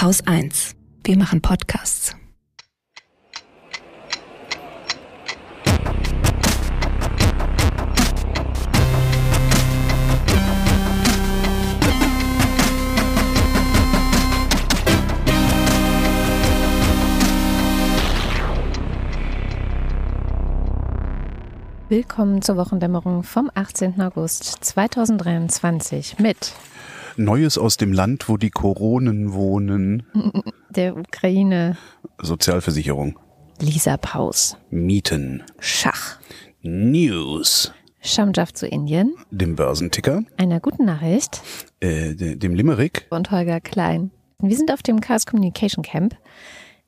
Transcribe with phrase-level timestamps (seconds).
[0.00, 0.76] Haus 1.
[1.04, 2.16] Wir machen Podcasts.
[21.90, 24.00] Willkommen zur Wochendämmerung vom 18.
[24.00, 26.54] August 2023 mit
[27.16, 30.04] Neues aus dem Land, wo die Koronen wohnen.
[30.70, 31.76] der Ukraine,
[32.20, 33.18] Sozialversicherung.
[33.60, 35.42] Lisa Paus, Mieten.
[35.58, 36.18] Schach,
[36.62, 37.72] News.
[38.02, 40.22] Shamjaf zu Indien, Dem Börsenticker.
[40.38, 41.42] einer guten Nachricht
[41.80, 43.06] Äh, de- dem Limerick.
[43.10, 44.10] und Holger Klein.
[44.40, 46.16] Wir sind auf dem Chaos Communication Camp.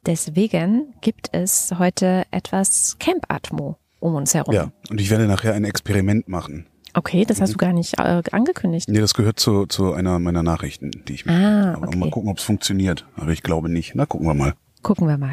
[0.07, 4.55] Deswegen gibt es heute etwas Camp-Atmo um uns herum.
[4.55, 4.73] Ja.
[4.91, 6.67] Und ich werde nachher ein Experiment machen.
[6.95, 8.89] Okay, das hast du gar nicht äh, angekündigt.
[8.89, 11.97] Nee, das gehört zu, zu einer meiner Nachrichten, die ich Ah, Aber okay.
[11.99, 13.07] mal gucken, ob es funktioniert.
[13.17, 13.95] Aber ich glaube nicht.
[13.95, 14.55] Na, gucken wir mal.
[14.83, 15.33] Gucken wir mal.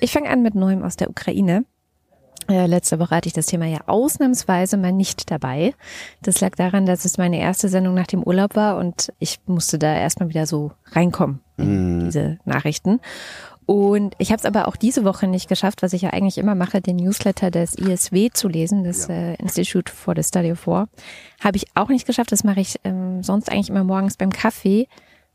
[0.00, 1.64] Ich fange an mit Neuem aus der Ukraine.
[2.48, 5.74] Äh, letzte Woche hatte ich das Thema ja ausnahmsweise mal nicht dabei.
[6.22, 9.78] Das lag daran, dass es meine erste Sendung nach dem Urlaub war und ich musste
[9.78, 13.00] da erstmal wieder so reinkommen in diese Nachrichten.
[13.68, 16.54] Und ich habe es aber auch diese Woche nicht geschafft, was ich ja eigentlich immer
[16.54, 20.88] mache, den Newsletter des ISW zu lesen, des äh, Institute for the Study of War.
[21.44, 22.32] Habe ich auch nicht geschafft.
[22.32, 24.88] Das mache ich ähm, sonst eigentlich immer morgens beim Kaffee.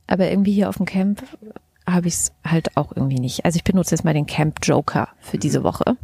[0.08, 1.22] Aber irgendwie hier auf dem Camp
[1.88, 3.45] habe ich es halt auch irgendwie nicht.
[3.45, 5.95] Also ich benutze jetzt mal den Camp Joker für diese Woche.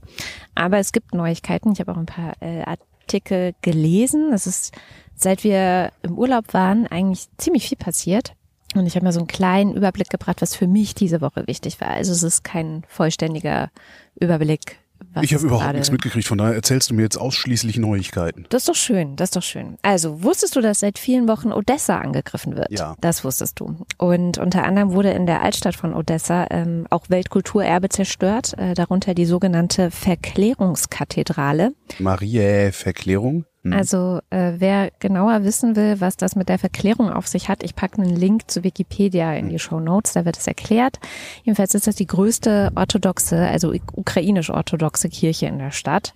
[0.53, 1.71] Aber es gibt Neuigkeiten.
[1.71, 4.33] Ich habe auch ein paar äh, Artikel gelesen.
[4.33, 4.77] Es ist,
[5.15, 8.33] seit wir im Urlaub waren, eigentlich ziemlich viel passiert.
[8.75, 11.81] Und ich habe mal so einen kleinen Überblick gebracht, was für mich diese Woche wichtig
[11.81, 11.89] war.
[11.89, 13.71] Also es ist kein vollständiger
[14.19, 14.77] Überblick.
[15.13, 16.27] Was ich habe überhaupt nichts mitgekriegt.
[16.27, 18.45] Von daher erzählst du mir jetzt ausschließlich Neuigkeiten.
[18.49, 19.77] das ist doch schön, das ist doch schön.
[19.81, 22.71] Also, wusstest du, dass seit vielen Wochen Odessa angegriffen wird?
[22.71, 22.95] Ja.
[23.01, 23.85] Das wusstest du.
[23.97, 29.13] Und unter anderem wurde in der Altstadt von Odessa ähm, auch Weltkulturerbe zerstört, äh, darunter
[29.13, 31.73] die sogenannte Verklärungskathedrale.
[31.97, 33.45] Marie Verklärung.
[33.71, 33.77] Hm.
[33.77, 37.75] Also, äh, wer genauer wissen will, was das mit der Verklärung auf sich hat, ich
[37.75, 40.99] packe einen Link zu Wikipedia in die Show Notes, da wird es erklärt.
[41.43, 46.13] Jedenfalls ist das die größte orthodoxe, also ukrainisch-orthodoxe Kirche in der Stadt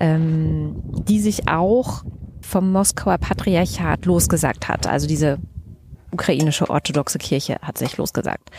[0.00, 2.04] ähm, die sich auch
[2.40, 4.86] vom Moskauer Patriarchat losgesagt hat.
[4.86, 5.38] Also diese
[6.12, 8.50] ukrainische orthodoxe Kirche hat sich losgesagt.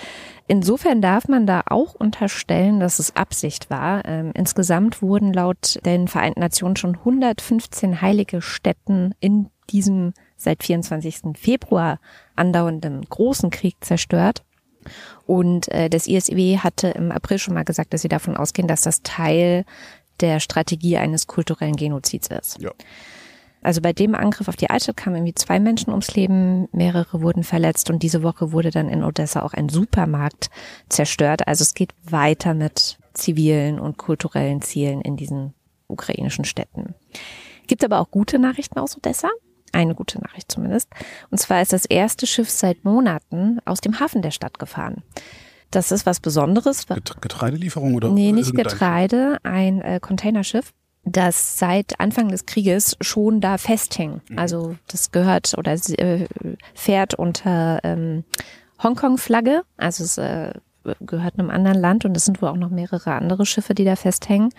[0.47, 4.06] Insofern darf man da auch unterstellen, dass es Absicht war.
[4.06, 11.38] Ähm, insgesamt wurden laut den Vereinten Nationen schon 115 heilige Stätten in diesem seit 24.
[11.38, 12.00] Februar
[12.35, 14.44] andauernden großen Krieg zerstört.
[15.25, 18.81] Und äh, das ISIW hatte im April schon mal gesagt, dass sie davon ausgehen, dass
[18.81, 19.66] das Teil
[20.22, 22.59] der Strategie eines kulturellen Genozids ist.
[22.62, 22.72] Ja.
[23.67, 27.44] Also bei dem Angriff auf die Altstadt kamen irgendwie zwei Menschen ums Leben, mehrere wurden
[27.44, 30.50] verletzt und diese Woche wurde dann in Odessa auch ein Supermarkt
[30.88, 31.45] zerstört.
[31.50, 35.53] Also es geht weiter mit zivilen und kulturellen Zielen in diesen
[35.88, 36.95] ukrainischen Städten.
[37.67, 39.28] Gibt aber auch gute Nachrichten aus Odessa.
[39.73, 40.88] Eine gute Nachricht zumindest.
[41.29, 45.03] Und zwar ist das erste Schiff seit Monaten aus dem Hafen der Stadt gefahren.
[45.72, 46.88] Das ist was Besonderes.
[46.88, 48.09] Get- Getreidelieferung oder?
[48.11, 50.72] Nee, nicht Getreide, ein äh, Containerschiff,
[51.07, 54.22] das seit Anfang des Krieges schon da festhing.
[54.35, 56.28] Also das gehört oder äh,
[56.73, 58.23] fährt unter ähm,
[58.81, 60.53] Hongkong-Flagge, also es äh,
[61.01, 63.96] gehört einem anderen Land und es sind wohl auch noch mehrere andere Schiffe, die da
[63.96, 64.51] festhängen.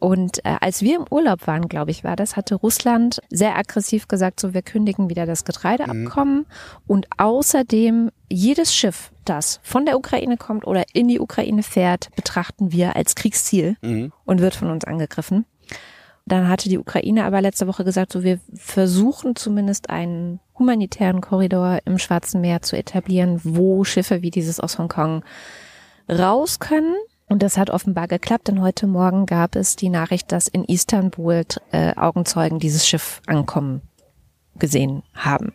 [0.00, 4.06] Und äh, als wir im Urlaub waren, glaube ich, war das, hatte Russland sehr aggressiv
[4.06, 6.46] gesagt, so wir kündigen wieder das Getreideabkommen
[6.86, 12.70] und außerdem jedes Schiff, das von der Ukraine kommt oder in die Ukraine fährt, betrachten
[12.70, 13.76] wir als Kriegsziel
[14.24, 15.46] und wird von uns angegriffen.
[16.28, 21.78] Dann hatte die Ukraine aber letzte Woche gesagt, so wir versuchen zumindest einen humanitären Korridor
[21.84, 25.24] im Schwarzen Meer zu etablieren, wo Schiffe wie dieses aus Hongkong
[26.08, 26.94] raus können.
[27.28, 31.44] Und das hat offenbar geklappt, denn heute Morgen gab es die Nachricht, dass in Istanbul
[31.72, 33.82] äh, Augenzeugen dieses Schiff ankommen
[34.58, 35.52] gesehen haben.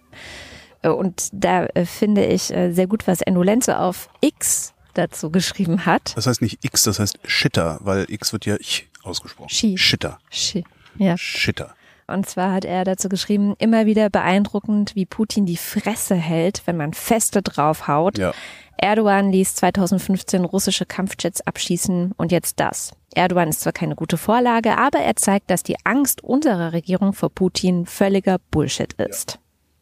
[0.81, 5.85] Äh, Und da äh, finde ich äh, sehr gut, was Endolenze auf X dazu geschrieben
[5.85, 6.15] hat.
[6.15, 9.49] Das heißt nicht X, das heißt Shitter, weil X wird ja ich ausgesprochen.
[9.49, 9.77] Shi.
[9.77, 10.19] Shitter.
[10.31, 10.63] Schi-
[10.97, 11.17] Ja.
[11.17, 11.75] Shitter.
[12.07, 16.75] Und zwar hat er dazu geschrieben, immer wieder beeindruckend, wie Putin die Fresse hält, wenn
[16.77, 18.17] man feste draufhaut.
[18.17, 18.33] Ja.
[18.77, 22.91] Erdogan ließ 2015 russische Kampfjets abschießen und jetzt das.
[23.15, 27.29] Erdogan ist zwar keine gute Vorlage, aber er zeigt, dass die Angst unserer Regierung vor
[27.29, 29.39] Putin völliger Bullshit ist.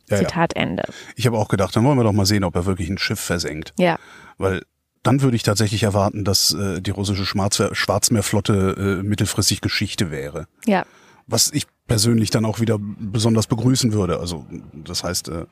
[0.10, 0.28] Ja, ja.
[0.28, 0.84] Zitat Ende.
[1.16, 3.20] Ich habe auch gedacht, dann wollen wir doch mal sehen, ob er wirklich ein Schiff
[3.20, 3.74] versenkt.
[3.80, 3.98] Ja.
[4.38, 4.62] Weil
[5.04, 10.48] dann würde ich tatsächlich erwarten, dass äh, die russische Schwarzmeer, Schwarzmeerflotte äh, mittelfristig Geschichte wäre.
[10.66, 10.86] Ja.
[11.28, 14.20] was ich persönlich dann auch wieder besonders begrüßen würde.
[14.20, 15.46] Also das heißt, äh,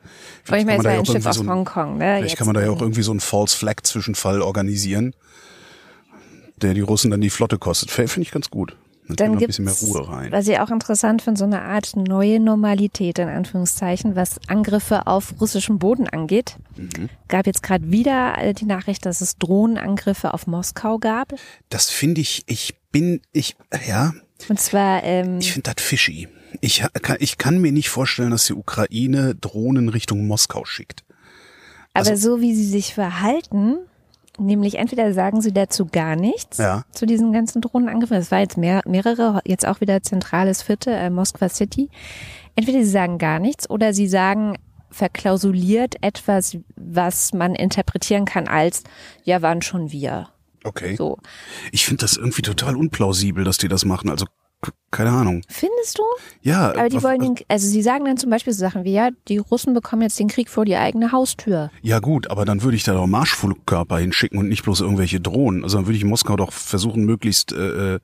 [0.43, 2.17] vielleicht kann man da ja ein auch Schiff irgendwie aus so ein, Hongkong, ne?
[2.17, 5.13] vielleicht kann man da ja auch irgendwie so einen False Flag Zwischenfall organisieren,
[6.55, 7.91] der die Russen dann die Flotte kostet.
[7.91, 8.77] Finde ich ganz gut.
[9.15, 10.31] Dann, ein bisschen mehr Ruhe rein.
[10.31, 15.33] was ich auch interessant finde, so eine Art neue Normalität in Anführungszeichen, was Angriffe auf
[15.41, 16.57] russischem Boden angeht.
[16.75, 17.09] Mhm.
[17.27, 21.33] Gab jetzt gerade wieder äh, die Nachricht, dass es Drohnenangriffe auf Moskau gab.
[21.69, 23.55] Das finde ich, ich bin, ich,
[23.87, 24.13] ja,
[24.47, 26.27] Und zwar ähm, ich finde das fishy.
[26.61, 31.03] Ich, kann, ich kann mir nicht vorstellen, dass die Ukraine Drohnen Richtung Moskau schickt.
[31.93, 33.77] Aber Also so wie sie sich verhalten,
[34.39, 36.83] nämlich entweder sagen sie dazu gar nichts Ja.
[36.91, 38.17] zu diesen ganzen Drohnenangriffen.
[38.17, 41.89] Es war jetzt mehr, mehrere, jetzt auch wieder zentrales Viertel, äh, Moskwa City.
[42.55, 44.57] Entweder sie sagen gar nichts oder sie sagen
[44.91, 48.83] verklausuliert etwas, was man interpretieren kann als,
[49.23, 50.29] ja, waren schon wir.
[50.63, 50.95] Okay.
[50.95, 51.17] So.
[51.71, 54.09] Ich finde das irgendwie total unplausibel, dass die das machen.
[54.09, 54.25] Also,
[54.91, 55.41] keine Ahnung.
[55.47, 56.03] Findest du?
[56.41, 56.69] Ja.
[56.71, 59.37] Aber die wollen den, also sie sagen dann zum Beispiel so Sachen wie, ja, die
[59.37, 61.69] Russen bekommen jetzt den Krieg vor die eigene Haustür.
[61.81, 65.63] Ja gut, aber dann würde ich da doch Marschflugkörper hinschicken und nicht bloß irgendwelche Drohnen.
[65.63, 67.99] Also dann würde ich Moskau doch versuchen, möglichst äh,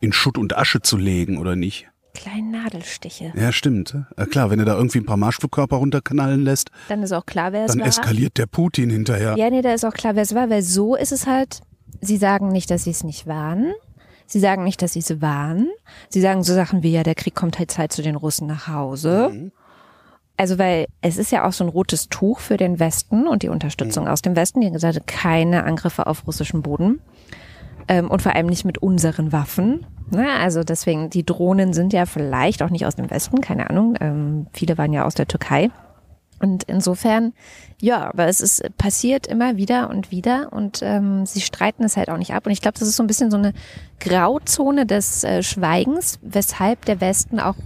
[0.00, 1.86] in Schutt und Asche zu legen, oder nicht?
[2.14, 3.32] Kleine Nadelstiche.
[3.36, 3.94] Ja, stimmt.
[4.16, 7.52] Äh, klar, wenn er da irgendwie ein paar Marschflugkörper runterknallen lässt, Dann ist auch klar,
[7.52, 7.86] wer es dann war.
[7.86, 9.36] eskaliert der Putin hinterher.
[9.36, 11.60] Ja, nee, da ist auch klar, wer es war, weil so ist es halt,
[12.00, 13.72] sie sagen nicht, dass sie es nicht waren.
[14.30, 15.68] Sie sagen nicht, dass sie es waren.
[16.08, 18.68] Sie sagen so Sachen wie, ja, der Krieg kommt halt Zeit zu den Russen nach
[18.68, 19.50] Hause.
[20.36, 23.48] Also, weil es ist ja auch so ein rotes Tuch für den Westen und die
[23.48, 24.60] Unterstützung aus dem Westen.
[24.60, 27.00] Die haben gesagt, keine Angriffe auf russischem Boden.
[27.88, 29.84] Ähm, und vor allem nicht mit unseren Waffen.
[30.10, 33.96] Na, also deswegen, die Drohnen sind ja vielleicht auch nicht aus dem Westen, keine Ahnung.
[34.00, 35.70] Ähm, viele waren ja aus der Türkei.
[36.40, 37.34] Und insofern,
[37.80, 42.08] ja, aber es ist passiert immer wieder und wieder und ähm, sie streiten es halt
[42.08, 42.46] auch nicht ab.
[42.46, 43.52] Und ich glaube, das ist so ein bisschen so eine
[44.00, 47.56] Grauzone des äh, Schweigens, weshalb der Westen auch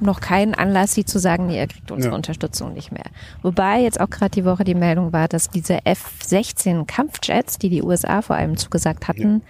[0.00, 2.16] noch keinen Anlass sieht zu sagen, nee, er kriegt unsere Ja.
[2.16, 3.04] Unterstützung nicht mehr.
[3.42, 7.82] Wobei jetzt auch gerade die Woche die Meldung war, dass diese F-16 Kampfjets, die die
[7.82, 9.42] USA vor allem zugesagt hatten,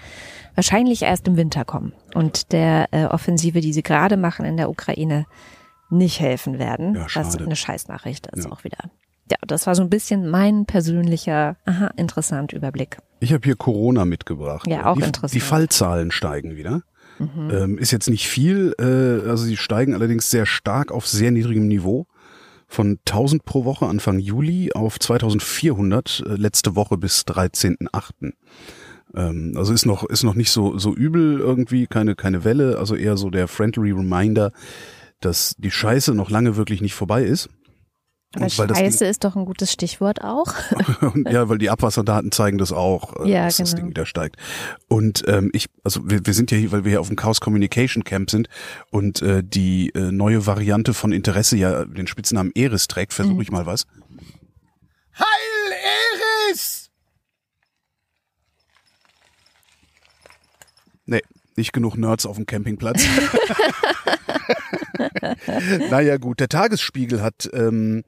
[0.54, 4.70] wahrscheinlich erst im Winter kommen und der äh, Offensive, die sie gerade machen in der
[4.70, 5.26] Ukraine,
[5.94, 6.94] nicht helfen werden.
[6.94, 7.44] Ja, was schade.
[7.44, 8.52] eine Scheißnachricht ist Ja.
[8.52, 8.79] auch wieder.
[9.31, 12.99] Ja, das war so ein bisschen mein persönlicher, aha, interessant Überblick.
[13.20, 14.67] Ich habe hier Corona mitgebracht.
[14.67, 15.32] Ja, auch die, interessant.
[15.32, 15.37] Mhm.
[15.37, 16.82] Die Fallzahlen steigen wieder.
[17.20, 21.69] Ähm, ist jetzt nicht viel, äh, also sie steigen allerdings sehr stark auf sehr niedrigem
[21.69, 22.06] Niveau.
[22.67, 28.32] Von 1000 pro Woche Anfang Juli auf 2400 äh, letzte Woche bis 13.8.
[29.14, 32.96] Ähm, also ist noch, ist noch nicht so, so übel irgendwie, keine, keine Welle, also
[32.96, 34.50] eher so der friendly reminder,
[35.24, 37.48] dass die Scheiße noch lange wirklich nicht vorbei ist.
[38.34, 40.52] Aber Und weil das Scheiße ist doch ein gutes Stichwort auch.
[41.14, 43.82] und ja, weil die Abwasserdaten zeigen das auch, äh, Ja, dass das genau.
[43.82, 44.36] Ding wieder steigt.
[44.88, 47.40] Und ähm, ich, also wir, wir sind ja hier, weil wir hier auf dem Chaos
[47.40, 48.48] Communication Camp sind
[48.90, 53.52] und äh, die äh, neue Variante von Interesse ja den Spitznamen Eris trägt, versuche ich
[53.52, 53.86] mal was.
[55.16, 55.72] Heil
[56.50, 56.90] Eris!
[61.06, 61.20] Nee,
[61.56, 63.04] nicht genug Nerds auf dem Campingplatz.
[65.90, 68.04] naja gut, der Tagesspiegel hat ähm,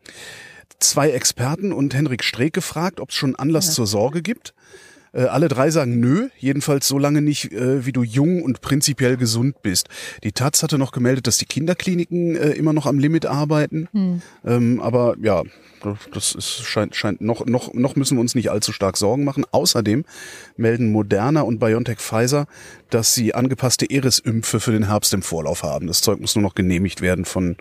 [0.79, 4.55] zwei Experten und Henrik Streeck gefragt, ob es schon Anlass zur Sorge gibt.
[5.17, 9.17] Äh, alle drei sagen nö, jedenfalls so lange nicht, äh, wie du jung und prinzipiell
[9.17, 9.89] gesund bist.
[10.23, 13.89] Die Taz hatte noch gemeldet, dass die Kinderkliniken äh, immer noch am Limit arbeiten.
[14.45, 15.43] Ähm, aber ja,
[16.13, 19.45] das ist, scheint, scheint noch, noch, noch müssen wir uns nicht allzu stark Sorgen machen.
[19.51, 20.05] Außerdem
[20.57, 22.47] melden Moderna und BioNTech Pfizer,
[22.91, 25.87] dass sie angepasste Eris-Impfe für den Herbst im Vorlauf haben.
[25.87, 27.57] Das Zeug muss nur noch genehmigt werden von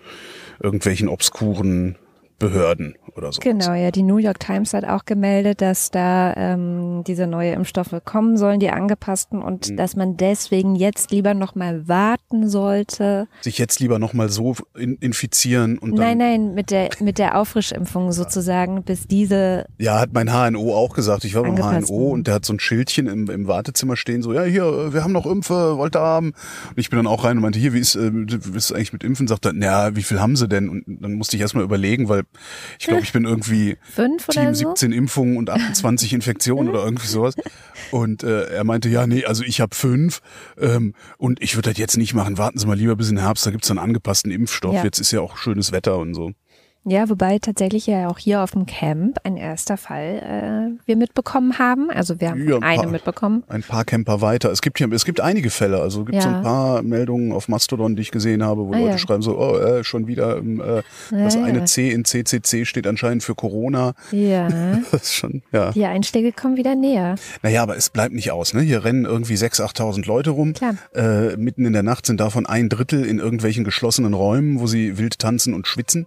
[0.61, 1.95] irgendwelchen obskuren
[2.39, 3.39] Behörden oder so.
[3.41, 3.91] Genau, ja.
[3.91, 8.59] Die New York Times hat auch gemeldet, dass da ähm, diese neue Impfstoffe kommen sollen,
[8.59, 9.77] die angepassten, und Mhm.
[9.77, 13.27] dass man deswegen jetzt lieber noch mal warten sollte.
[13.41, 16.05] Sich jetzt lieber nochmal so in, infizieren und dann.
[16.05, 19.65] Nein, nein, mit der mit der Auffrischimpfung sozusagen, bis diese.
[19.77, 21.23] Ja, hat mein HNO auch gesagt.
[21.23, 21.55] Ich war beim.
[21.55, 25.03] HNO und der hat so ein Schildchen im, im Wartezimmer stehen, so, ja, hier, wir
[25.03, 26.27] haben noch Impfe, wollt ihr haben?
[26.69, 28.93] Und ich bin dann auch rein und meinte, hier, wie ist, äh, wie ist eigentlich
[28.93, 29.27] mit Impfen?
[29.27, 30.67] Sagt er, na, wie viel haben sie denn?
[30.69, 32.23] Und dann musste ich erstmal überlegen, weil
[32.79, 34.69] ich glaube, ich bin irgendwie Fünf Team so?
[34.69, 37.35] 17 Impfungen und 28 Infektionen oder irgendwie sowas.
[37.91, 40.21] Und äh, er meinte, ja, nee, also ich habe fünf
[40.59, 42.37] ähm, und ich würde das jetzt nicht machen.
[42.37, 44.73] Warten Sie mal lieber bis in den Herbst, da gibt's dann angepassten Impfstoff.
[44.73, 44.83] Ja.
[44.83, 46.31] Jetzt ist ja auch schönes Wetter und so.
[46.87, 51.57] Ja, wobei tatsächlich ja auch hier auf dem Camp ein erster Fall äh, wir mitbekommen
[51.57, 51.89] haben.
[51.89, 52.91] Also wir haben Ja, ein eine paar.
[52.91, 53.43] mitbekommen.
[53.47, 54.51] Ein paar Camper weiter.
[54.51, 55.81] Es gibt hier, es gibt einige Fälle.
[55.81, 56.37] Also es gibt so Ja.
[56.37, 58.97] ein paar Meldungen auf Mastodon, die ich gesehen habe, wo Ah, Leute ja.
[58.99, 61.65] schreiben so, oh, äh, schon wieder ähm, äh, das Ja, eine.
[61.65, 63.93] C in CCC steht anscheinend für Corona.
[64.11, 64.47] Ja,
[64.91, 65.71] Das ist schon, ja.
[65.71, 67.15] die Einschläge kommen wieder näher.
[67.41, 68.53] Naja, aber es bleibt nicht aus.
[68.53, 68.61] Ne?
[68.61, 70.53] Hier rennen irgendwie 6.000, 8.000 Leute rum.
[70.53, 70.75] Klar.
[70.93, 74.99] Äh, mitten in der Nacht sind davon ein Drittel in irgendwelchen geschlossenen Räumen, wo sie
[74.99, 76.05] wild tanzen und schwitzen.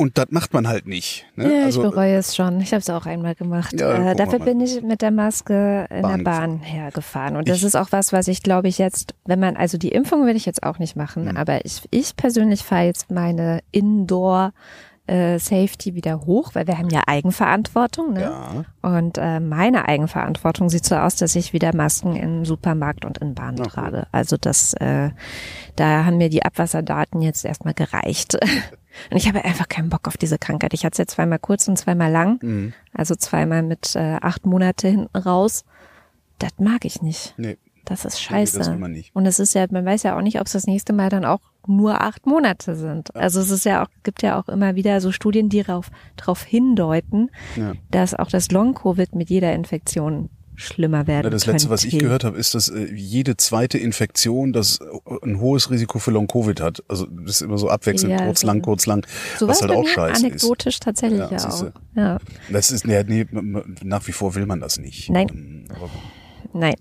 [0.00, 1.26] Und das macht man halt nicht.
[1.36, 1.58] Ne?
[1.58, 2.60] Ja, also, ich bereue es schon.
[2.60, 3.78] Ich habe es auch einmal gemacht.
[3.78, 7.36] Ja, äh, dafür bin ich mit der Maske in Bahn der Bahn hergefahren.
[7.36, 9.90] Und das Ich- ist auch was, was ich glaube ich jetzt, wenn man, also die
[9.90, 11.36] Impfung will ich jetzt auch nicht machen, Mhm.
[11.36, 14.52] aber ich, ich persönlich fahre jetzt meine Indoor
[15.06, 18.12] äh, Safety wieder hoch, weil wir haben ja Eigenverantwortung.
[18.12, 18.22] Ne?
[18.22, 18.64] ja.
[18.80, 23.34] Und äh, meine Eigenverantwortung sieht so aus, dass ich wieder Masken im Supermarkt und in
[23.34, 24.06] Bahn trage.
[24.12, 25.10] Also das, äh,
[25.76, 28.38] da haben mir die Abwasserdaten jetzt erstmal gereicht.
[29.10, 30.74] Und ich habe einfach keinen Bock auf diese Krankheit.
[30.74, 32.38] Ich hatte es jetzt zweimal kurz und zweimal lang.
[32.42, 32.72] Mhm.
[32.92, 35.64] Also zweimal mit äh, acht Monate hinten raus.
[36.38, 37.34] Das mag ich nicht.
[37.36, 37.58] Nee.
[37.86, 38.58] Das ist Nee, scheiße.
[38.58, 38.68] das.
[39.14, 41.24] Und es ist ja, man weiß ja auch nicht, ob es das nächste Mal dann
[41.24, 43.14] auch nur acht Monate sind.
[43.16, 46.42] Also es ist ja auch, gibt ja auch immer wieder so Studien, die darauf, darauf
[46.42, 47.72] hindeuten, Ja.
[47.90, 50.30] dass auch das Long-Covid mit jeder Infektion
[50.60, 52.04] schlimmer werden Ja, das letzte, was ich könnte.
[52.04, 56.60] gehört habe, ist, dass äh, jede zweite Infektion das äh, ein hohes Risiko für Long-Covid
[56.60, 56.82] hat.
[56.88, 59.06] Also das ist immer so abwechselnd, Ja, kurz, so- lang, kurz, lang,
[59.38, 60.24] So was halt auch scheiße ist.
[60.24, 61.64] anekdotisch tatsächlich Ja, auch.
[61.96, 62.18] Ja.
[62.50, 63.26] Das ist, nee, nee,
[63.82, 65.10] nach wie vor will man das nicht.
[65.10, 65.26] Nein.
[65.30, 65.90] Ähm, Aber
[66.52, 66.74] Nein.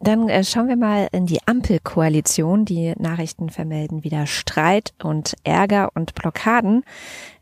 [0.00, 2.64] Dann äh, schauen wir mal in die Ampelkoalition.
[2.64, 6.84] Die Nachrichten vermelden wieder Streit und Ärger und Blockaden.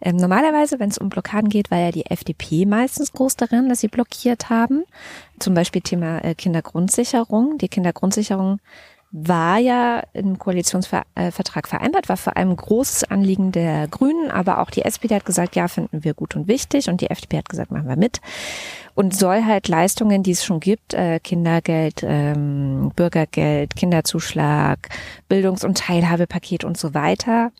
[0.01, 3.81] Ähm, normalerweise, wenn es um Blockaden geht, war ja die FDP meistens groß darin, dass
[3.81, 4.85] sie blockiert haben.
[5.41, 7.59] Zum Beispiel Thema äh, Kindergrundsicherung.
[7.59, 8.61] Die Kindergrundsicherung
[9.17, 14.83] war ja im Koalitionsvertrag vereinbart, war vor allem großes Anliegen der Grünen, aber auch die
[14.83, 17.87] SPD hat gesagt, ja, finden wir gut und wichtig und die FDP hat gesagt, machen
[17.87, 18.21] wir mit.
[18.97, 24.89] Und soll halt Leistungen, die es schon gibt, äh, Kindergeld, ähm, Bürgergeld, Kinderzuschlag,
[25.29, 27.53] Bildungs- und Teilhabepaket und so weiter,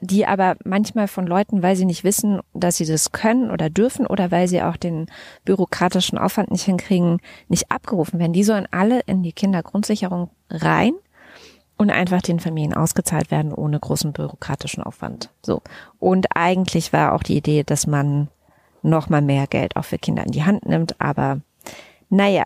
[0.00, 4.06] die aber manchmal von Leuten, weil sie nicht wissen, dass sie das können oder dürfen
[4.06, 5.06] oder weil sie auch den
[5.44, 8.32] bürokratischen Aufwand nicht hinkriegen, nicht abgerufen werden.
[8.32, 10.94] Die sollen alle in die Kindergrundsicherung rein
[11.76, 15.30] und einfach den Familien ausgezahlt werden ohne großen bürokratischen Aufwand.
[15.42, 15.62] So.
[15.98, 18.28] Und eigentlich war auch die Idee, dass man
[18.82, 21.40] noch mal mehr Geld auch für Kinder in die Hand nimmt, aber
[22.10, 22.44] naja.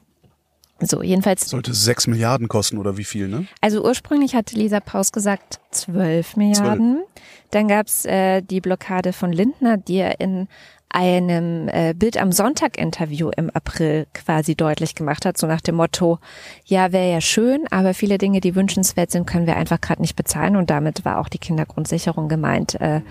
[0.80, 3.46] So, jedenfalls sollte sechs Milliarden kosten oder wie viel, ne?
[3.60, 7.02] also ursprünglich hatte Lisa Paus gesagt 12 Milliarden.
[7.50, 10.46] Dann gab's äh, die Blockade von Lindner, die er in
[10.90, 15.74] einem äh, Bild am Sonntag Interview im April quasi deutlich gemacht hat, so nach dem
[15.74, 16.18] Motto,
[16.64, 20.16] ja, wäre ja schön, aber viele Dinge, die wünschenswert sind, können wir einfach gerade nicht
[20.16, 23.02] bezahlen und damit war auch die Kindergrundsicherung gemeint, äh,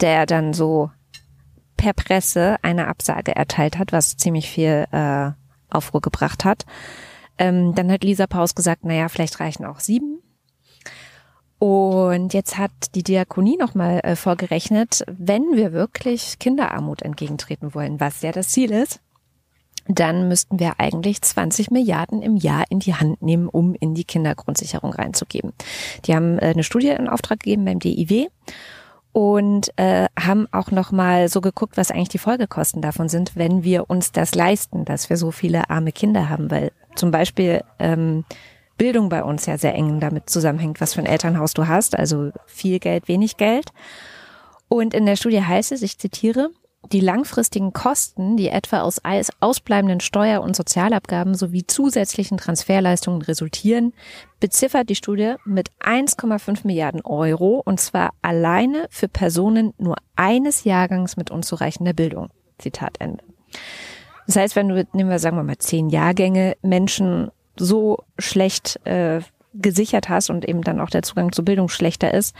[0.00, 0.90] der dann so
[1.76, 5.30] per Presse eine Absage erteilt hat, was ziemlich viel äh,
[5.70, 6.64] Aufruhr gebracht hat.
[7.38, 10.20] Ähm, dann hat Lisa Paus gesagt, naja, vielleicht reichen auch sieben.
[11.58, 18.22] Und jetzt hat die Diakonie nochmal äh, vorgerechnet, wenn wir wirklich Kinderarmut entgegentreten wollen, was
[18.22, 19.00] ja das Ziel ist,
[19.88, 24.04] dann müssten wir eigentlich 20 Milliarden im Jahr in die Hand nehmen, um in die
[24.04, 25.52] Kindergrundsicherung reinzugeben.
[26.04, 28.28] Die haben äh, eine Studie in Auftrag gegeben beim DIW
[29.18, 33.64] und äh, haben auch noch mal so geguckt, was eigentlich die Folgekosten davon sind, wenn
[33.64, 38.24] wir uns das leisten, dass wir so viele arme Kinder haben, weil zum Beispiel ähm,
[38.76, 42.30] Bildung bei uns ja sehr eng damit zusammenhängt, was für ein Elternhaus du hast, also
[42.46, 43.72] viel Geld, wenig Geld.
[44.68, 46.50] Und in der Studie heißt es, ich zitiere,
[46.92, 53.92] die langfristigen Kosten, die etwa aus aus- ausbleibenden Steuer- und Sozialabgaben sowie zusätzlichen Transferleistungen resultieren,
[54.40, 61.16] beziffert die Studie mit 1,5 Milliarden Euro und zwar alleine für Personen nur eines Jahrgangs
[61.16, 62.30] mit unzureichender Bildung.
[62.58, 63.22] Zitat Ende.
[64.26, 69.20] Das heißt, wenn du, nehmen wir, sagen wir mal, zehn Jahrgänge Menschen so schlecht äh,
[69.54, 72.34] gesichert hast und eben dann auch der Zugang zur Bildung schlechter ist,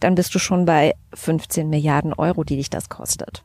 [0.00, 3.44] dann bist du schon bei 15 Milliarden Euro, die dich das kostet.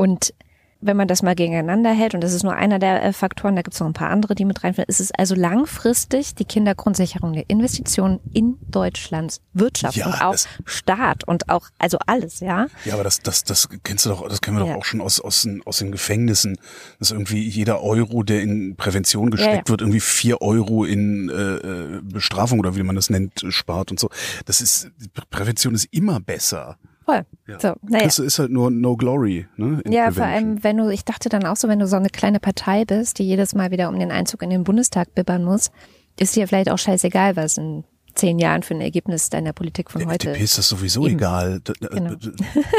[0.00, 0.32] Und
[0.80, 3.60] wenn man das mal gegeneinander hält, und das ist nur einer der äh, Faktoren, da
[3.60, 7.34] gibt es noch ein paar andere, die mit reinfallen, ist es also langfristig die Kindergrundsicherung
[7.34, 12.68] der Investition in Deutschlands Wirtschaft Ja, und auch Staat und auch, also alles, ja.
[12.86, 14.72] Ja, aber das, das, das kennst du doch, das kennen wir Ja.
[14.72, 16.56] doch auch schon aus, aus, den, aus den Gefängnissen,
[16.98, 19.68] dass irgendwie jeder Euro, der in Prävention gesteckt Ja, ja.
[19.68, 24.00] wird, irgendwie vier Euro in äh, äh, Bestrafung oder wie man das nennt, spart und
[24.00, 24.08] so.
[24.46, 24.90] Das ist,
[25.28, 26.78] Prävention ist immer besser.
[27.04, 27.24] Voll.
[27.46, 27.58] Ja.
[27.60, 28.04] So, naja.
[28.04, 29.82] Das ist halt nur No Glory, ne?
[29.88, 30.26] Ja, vor Prevention.
[30.26, 33.18] allem, wenn du, ich dachte dann auch so, wenn du so eine kleine Partei bist,
[33.18, 35.70] die jedes Mal wieder um den Einzug in den Bundestag bibbern muss,
[36.18, 40.00] ist dir vielleicht auch scheißegal, was in zehn Jahren für ein Ergebnis deiner Politik von
[40.00, 40.28] Der heute.
[40.30, 41.16] FDP ist das sowieso Eben.
[41.16, 41.60] egal.
[41.80, 42.14] Genau.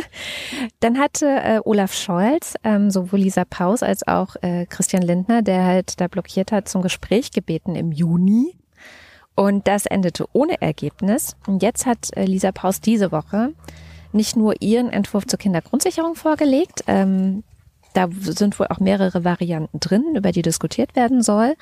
[0.80, 5.66] Dann hatte äh, Olaf Scholz ähm, sowohl Lisa Paus als auch äh, Christian Lindner, der
[5.66, 8.56] halt da blockiert hat, zum Gespräch gebeten im Juni.
[9.36, 11.36] Und das endete ohne Ergebnis.
[11.48, 13.54] Und jetzt hat äh, Lisa Paus diese Woche
[14.14, 17.44] nicht nur ihren Entwurf zur Kindergrundsicherung vorgelegt, ähm,
[17.94, 21.56] da sind wohl auch mehrere Varianten drin, über die diskutiert werden soll.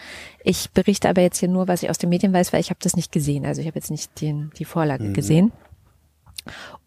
[0.43, 2.79] Ich berichte aber jetzt hier nur, was ich aus den Medien weiß, weil ich habe
[2.83, 3.45] das nicht gesehen.
[3.45, 5.51] Also ich habe jetzt nicht den, die Vorlage gesehen.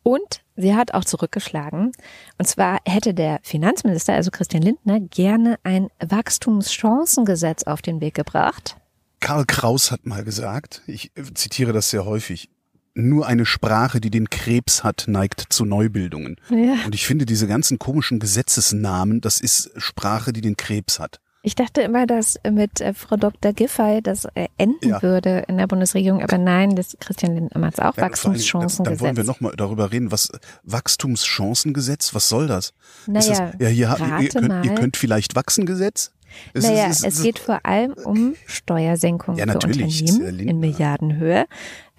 [0.02, 1.92] Und sie hat auch zurückgeschlagen.
[2.38, 8.76] Und zwar hätte der Finanzminister, also Christian Lindner, gerne ein Wachstumschancengesetz auf den Weg gebracht.
[9.20, 12.50] Karl Kraus hat mal gesagt, ich zitiere das sehr häufig,
[12.94, 16.36] nur eine Sprache, die den Krebs hat, neigt zu Neubildungen.
[16.50, 16.84] Ja.
[16.86, 21.18] Und ich finde diese ganzen komischen Gesetzesnamen, das ist Sprache, die den Krebs hat.
[21.44, 23.52] Ich dachte immer, dass mit äh, Frau Dr.
[23.52, 25.02] Giffey das äh, enden Ja.
[25.02, 28.12] würde in der Bundesregierung, aber nein, das Christian Lindner macht auch Ja, allem, Dann, dann
[28.12, 29.00] Wachstumschancengesetz.
[29.00, 30.28] wollen wir nochmal darüber reden, was
[30.62, 32.72] Wachstumschancengesetz, was soll das?
[33.06, 36.12] Naja, das ja, hier, ihr, ihr, könnt, ihr könnt vielleicht wachsen Gesetz?
[36.54, 41.46] Es naja, ist- es geht vor allem um Steuersenkungen Ja, für Unternehmen in Milliardenhöhe.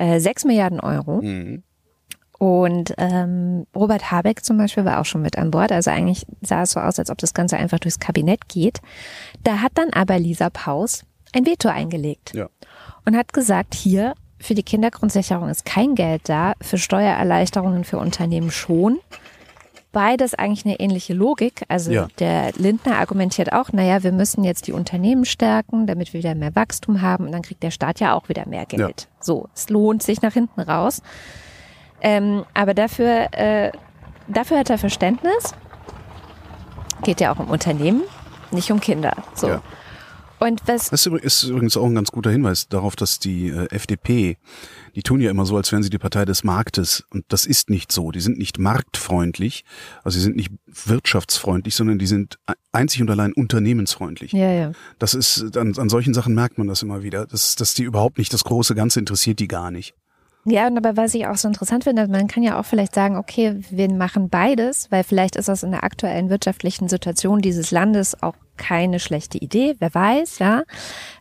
[0.03, 1.21] Äh, sechs Milliarden Euro.
[1.21, 1.63] Mhm.
[2.39, 5.71] Und ähm, Robert Habeck zum Beispiel war auch schon mit an Bord.
[5.71, 8.81] Also eigentlich sah es so aus, als ob das Ganze einfach durchs Kabinett geht.
[9.43, 12.49] Da hat dann aber Lisa Paus ein Veto eingelegt Ja.
[13.05, 18.51] und hat gesagt, hier für die Kindergrundsicherung ist kein Geld da, für Steuererleichterungen für Unternehmen
[18.51, 18.99] schon.
[19.93, 21.63] Beides eigentlich eine ähnliche Logik.
[21.69, 22.07] Also Ja.
[22.19, 26.53] der Lindner argumentiert auch, naja, wir müssen jetzt die Unternehmen stärken, damit wir wieder mehr
[26.55, 29.07] Wachstum haben und dann kriegt der Staat ja auch wieder mehr Geld.
[29.21, 31.01] So, es lohnt sich nach hinten raus.
[32.01, 33.71] Ähm, aber dafür, äh,
[34.27, 35.53] dafür hat er Verständnis.
[37.03, 38.01] Geht ja auch um Unternehmen,
[38.51, 39.13] nicht um Kinder.
[39.35, 39.47] So.
[39.47, 39.61] Ja.
[40.39, 44.37] Und was Das ist übrigens auch ein ganz guter Hinweis darauf, dass die äh, FDP,
[44.95, 47.03] die tun ja immer so, als wären sie die Partei des Marktes.
[47.09, 48.11] Und das ist nicht so.
[48.11, 49.63] Die sind nicht marktfreundlich,
[50.03, 54.31] also sie sind nicht wirtschaftsfreundlich, sondern die sind e- einzig und allein unternehmensfreundlich.
[54.31, 54.71] ja, ja.
[54.99, 57.25] Das ist, an, an solchen Sachen merkt man das immer wieder.
[57.25, 59.95] Das, dass die überhaupt nicht, das große Ganze interessiert die gar nicht.
[60.45, 63.15] Ja, und aber was ich auch so interessant finde, man kann ja auch vielleicht sagen,
[63.15, 68.21] okay, wir machen beides, weil vielleicht ist das in der aktuellen wirtschaftlichen Situation dieses Landes
[68.21, 70.63] auch keine schlechte Idee, wer weiß, ja.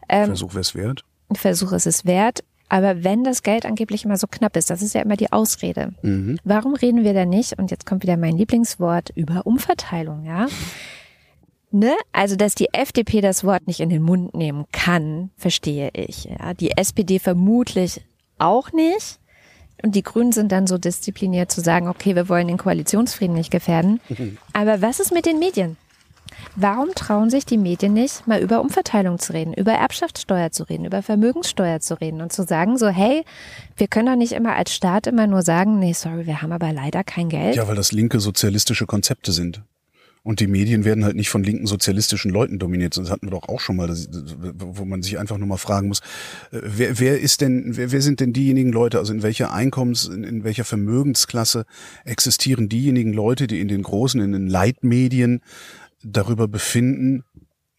[0.08, 1.04] Ähm, Versuch wär's wert.
[1.28, 2.40] ein Versuch ist es wert.
[2.72, 5.92] Aber wenn das Geld angeblich immer so knapp ist, das ist ja immer die Ausrede.
[6.00, 6.38] Mhm.
[6.42, 10.46] Warum reden wir da nicht, und jetzt kommt wieder mein Lieblingswort, über Umverteilung, ja?
[11.70, 11.92] Ne?
[12.12, 16.24] Also, dass die FDP das Wort nicht in den Mund nehmen kann, verstehe ich.
[16.24, 16.54] Ja?
[16.54, 18.00] Die SPD vermutlich
[18.38, 19.18] auch nicht.
[19.82, 23.50] Und die Grünen sind dann so diszipliniert zu sagen, okay, wir wollen den Koalitionsfrieden nicht
[23.50, 24.00] gefährden.
[24.54, 25.76] Aber was ist mit den Medien?
[26.56, 30.84] Warum trauen sich die Medien nicht, mal über Umverteilung zu reden, über Erbschaftssteuer zu reden,
[30.84, 33.24] über Vermögenssteuer zu reden und zu sagen so, hey,
[33.76, 36.72] wir können doch nicht immer als Staat immer nur sagen, nee, sorry, wir haben aber
[36.72, 37.56] leider kein Geld.
[37.56, 39.62] Ja, weil das linke sozialistische Konzepte sind.
[40.24, 42.96] Und die Medien werden halt nicht von linken sozialistischen Leuten dominiert.
[42.96, 45.98] Das hatten wir doch auch schon mal, wo man sich einfach nur mal fragen muss,
[46.52, 50.08] äh, wer, wer ist denn, wer, wer sind denn diejenigen Leute, also in welcher Einkommens-,
[50.08, 51.64] in, in welcher Vermögensklasse
[52.04, 55.40] existieren diejenigen Leute, die in den großen, in den Leitmedien
[56.04, 57.24] darüber befinden,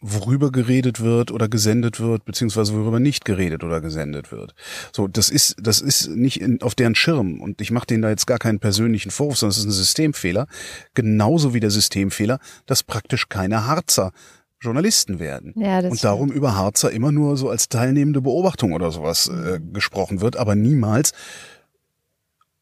[0.04, 4.54] worüber geredet wird oder gesendet wird, beziehungsweise worüber nicht geredet oder gesendet wird.
[4.92, 8.10] So, das ist, das ist nicht in, auf deren Schirm und ich mache denen da
[8.10, 10.48] jetzt gar keinen persönlichen Vorwurf, sondern es ist ein Systemfehler,
[10.94, 14.12] genauso wie der Systemfehler, dass praktisch keine Harzer
[14.60, 15.54] Journalisten werden.
[15.58, 19.60] Ja, das und darum über Harzer immer nur so als teilnehmende Beobachtung oder sowas äh,
[19.60, 21.12] gesprochen wird, aber niemals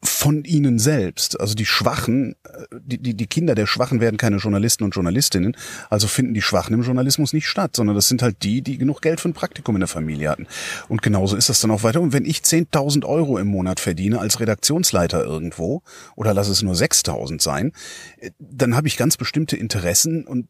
[0.03, 1.39] von ihnen selbst.
[1.39, 5.55] Also die Schwachen, äh, die, die, die Kinder der Schwachen werden keine Journalisten und Journalistinnen,
[5.89, 9.01] also finden die Schwachen im Journalismus nicht statt, sondern das sind halt die, die genug
[9.01, 10.47] Geld für ein Praktikum in der Familie hatten.
[10.87, 12.01] Und genauso ist das dann auch weiter.
[12.01, 15.83] Und wenn ich 10.000 Euro im Monat verdiene als Redaktionsleiter irgendwo,
[16.15, 17.71] oder lass es nur 6.000 sein,
[18.17, 20.47] äh, dann habe ich ganz bestimmte Interessen und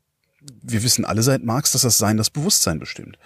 [0.63, 3.17] wir wissen alle seit Marx, dass das Sein das Bewusstsein bestimmt.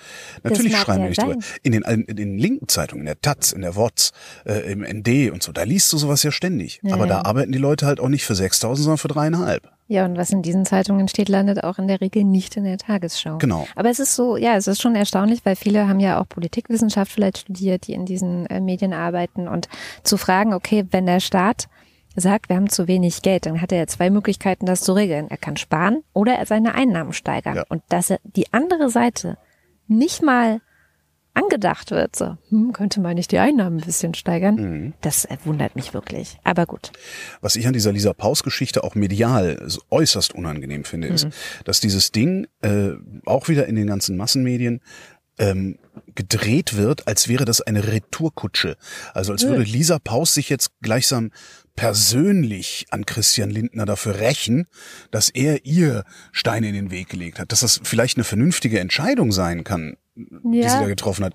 [0.44, 1.38] Natürlich schreiben wir nicht drüber.
[1.64, 4.12] In den, in den linken Zeitungen, in der Taz, in der WOTS,
[4.46, 6.80] äh, im ND und so, da liest du sowas ja ständig.
[6.84, 9.72] Ja, Aber da arbeiten die Leute halt auch nicht für 6.000, sondern für dreieinhalb.
[9.88, 12.78] Ja, und was in diesen Zeitungen steht, landet auch in der Regel nicht in der
[12.78, 13.38] Tagesschau.
[13.38, 13.68] Genau.
[13.76, 17.12] Aber es ist so, ja, es ist schon erstaunlich, weil viele haben ja auch Politikwissenschaft
[17.12, 19.70] vielleicht studiert, die in diesen äh, Medien arbeiten und
[20.04, 21.68] zu fragen, okay, wenn der Staat
[22.16, 25.30] sagt, wir haben zu wenig Geld, dann hat er ja zwei Möglichkeiten, das zu regeln.
[25.30, 27.56] Er kann sparen oder er seine Einnahmen steigern.
[27.58, 27.66] Ja.
[27.70, 29.38] Und dass er die andere Seite
[29.88, 30.62] nicht mal
[31.34, 34.94] angedacht wird, so, hm, könnte man nicht die Einnahmen ein bisschen steigern, Mhm.
[35.02, 36.38] das äh, wundert mich wirklich.
[36.46, 36.94] Aber gut.
[37.42, 41.28] Was ich an dieser Lisa Paus-Geschichte auch medial äußerst unangenehm finde, ist,
[41.66, 42.92] dass dieses Ding äh,
[43.26, 44.80] auch wieder in den ganzen Massenmedien
[45.38, 45.78] ähm,
[46.16, 48.78] gedreht wird, als wäre das eine Retourkutsche.
[49.14, 51.32] Also als würde Lisa Paus sich jetzt gleichsam
[51.76, 54.68] persönlich an Christian Lindner dafür rächen,
[55.12, 57.52] dass er ihr Steine in den Weg gelegt hat.
[57.52, 61.34] Dass das vielleicht eine vernünftige Entscheidung sein kann, die sie da getroffen hat.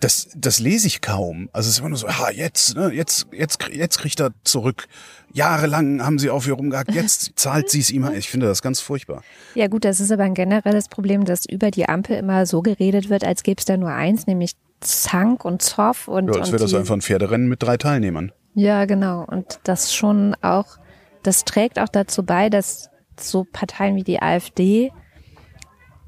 [0.00, 1.48] Das, das lese ich kaum.
[1.52, 4.86] Also es ist immer nur so, ah, jetzt, ne, jetzt, jetzt, jetzt kriegt er zurück.
[5.32, 8.08] Jahrelang haben sie auf ihr rumgehackt, jetzt zahlt sie es ihm.
[8.14, 9.22] Ich finde das ganz furchtbar.
[9.56, 13.10] Ja gut, das ist aber ein generelles Problem, dass über die Ampel immer so geredet
[13.10, 16.32] wird, als gäbe es da nur eins, nämlich Zank und Zoff und.
[16.32, 18.30] Ja, als wäre das einfach ein Pferderennen mit drei Teilnehmern.
[18.58, 19.24] Ja, genau.
[19.24, 20.78] Und das schon auch,
[21.22, 24.90] das trägt auch dazu bei, dass so Parteien wie die AfD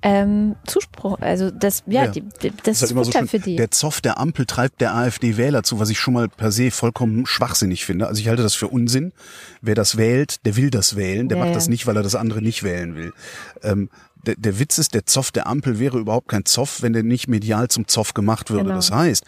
[0.03, 2.11] ähm, Zuspruch, also das, ja, Ja.
[2.11, 3.29] Die, die, das ist halt so schön.
[3.29, 3.57] für die.
[3.57, 7.27] Der Zoff der Ampel treibt der AfD-Wähler zu, was ich schon mal per se vollkommen
[7.27, 8.07] schwachsinnig finde.
[8.07, 9.13] Also ich halte das für Unsinn.
[9.61, 11.29] Wer das wählt, der will das wählen.
[11.29, 13.13] Der Ja, macht das nicht, weil er das andere nicht wählen will.
[13.63, 13.91] Ähm,
[14.27, 17.29] der, der Witz ist, der Zoff der Ampel wäre überhaupt kein Zoff, wenn der nicht
[17.29, 18.65] medial zum Zoff gemacht würde.
[18.65, 18.77] Genau.
[18.77, 19.25] Das heißt,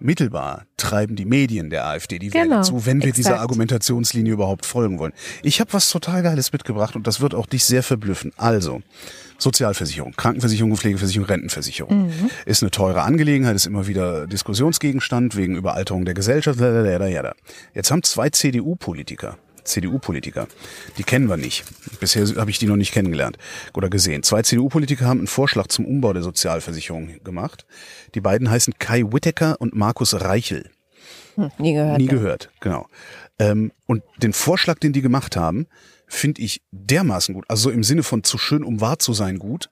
[0.00, 3.42] mittelbar treiben die Medien der AfD die Genau, Wähler zu, wenn wir dieser exakt.
[3.42, 5.12] Argumentationslinie überhaupt folgen wollen.
[5.42, 8.32] Ich habe was total Geiles mitgebracht und das wird auch dich sehr verblüffen.
[8.36, 8.82] Also,
[9.38, 12.06] Sozialversicherung, Krankenversicherung, Pflegeversicherung, Rentenversicherung.
[12.08, 12.30] Mhm.
[12.44, 16.60] Ist eine teure Angelegenheit, ist immer wieder Diskussionsgegenstand wegen Überalterung der Gesellschaft.
[17.74, 20.48] Jetzt haben zwei CDU-Politiker, CDU-Politiker,
[20.98, 21.64] die kennen wir nicht.
[22.00, 23.38] Bisher habe ich die noch nicht kennengelernt
[23.74, 24.22] oder gesehen.
[24.22, 27.66] Zwei CDU-Politiker haben einen Vorschlag zum Umbau der Sozialversicherung gemacht.
[28.14, 30.70] Die beiden heißen Kai Whittaker und Markus Reichel.
[31.36, 31.98] Hm, nie gehört.
[31.98, 32.10] Nie ja.
[32.12, 32.86] gehört, genau.
[33.38, 35.66] Ähm, und den Vorschlag, den die gemacht haben,
[36.06, 37.44] finde ich dermaßen gut.
[37.48, 39.70] Also so im Sinne von zu schön, um wahr zu sein, gut,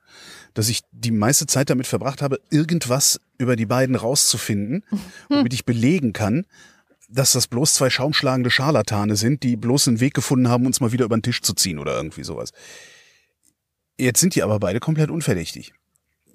[0.55, 4.85] dass ich die meiste Zeit damit verbracht habe, irgendwas über die beiden rauszufinden,
[5.29, 6.47] womit ich belegen kann,
[7.09, 10.93] dass das bloß zwei schaumschlagende Scharlatane sind, die bloß einen Weg gefunden haben, uns mal
[10.93, 12.53] wieder über den Tisch zu ziehen oder irgendwie sowas.
[13.99, 15.73] Jetzt sind die aber beide komplett unverdächtig.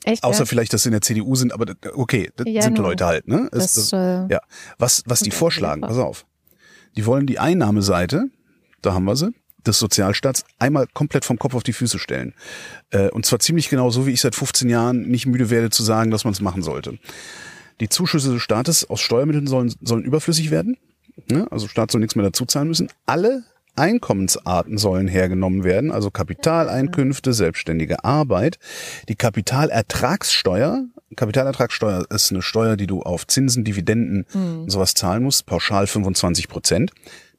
[0.03, 0.23] Echt?
[0.23, 0.45] Außer ja?
[0.45, 2.83] vielleicht, dass sie in der CDU sind, aber das- okay, das Ja, sind nur.
[2.87, 3.47] Leute halt, ne?
[3.53, 4.41] Es- Das, äh, ja.
[4.77, 6.25] Was, was die vorschlagen, pass auf.
[6.97, 8.25] Die wollen die Einnahmeseite,
[8.81, 9.29] da haben wir sie,
[9.65, 12.33] des Sozialstaats einmal komplett vom Kopf auf die Füße stellen.
[12.89, 15.83] Äh, und zwar ziemlich genau so, wie ich seit 15 Jahren nicht müde werde zu
[15.83, 16.99] sagen, dass man es machen sollte.
[17.79, 20.77] Die Zuschüsse des Staates aus Steuermitteln sollen, sollen überflüssig werden.
[21.29, 21.47] Ne?
[21.51, 22.89] Also Staat soll nichts mehr dazu zahlen müssen.
[23.05, 23.43] Alle
[23.75, 28.59] Einkommensarten sollen hergenommen werden, also Kapitaleinkünfte, selbstständige Arbeit.
[29.09, 35.45] Die Kapitalertragssteuer, Kapitalertragssteuer ist eine Steuer, die du auf Zinsen, Dividenden und sowas zahlen musst,
[35.47, 36.91] pauschal 25 Prozent.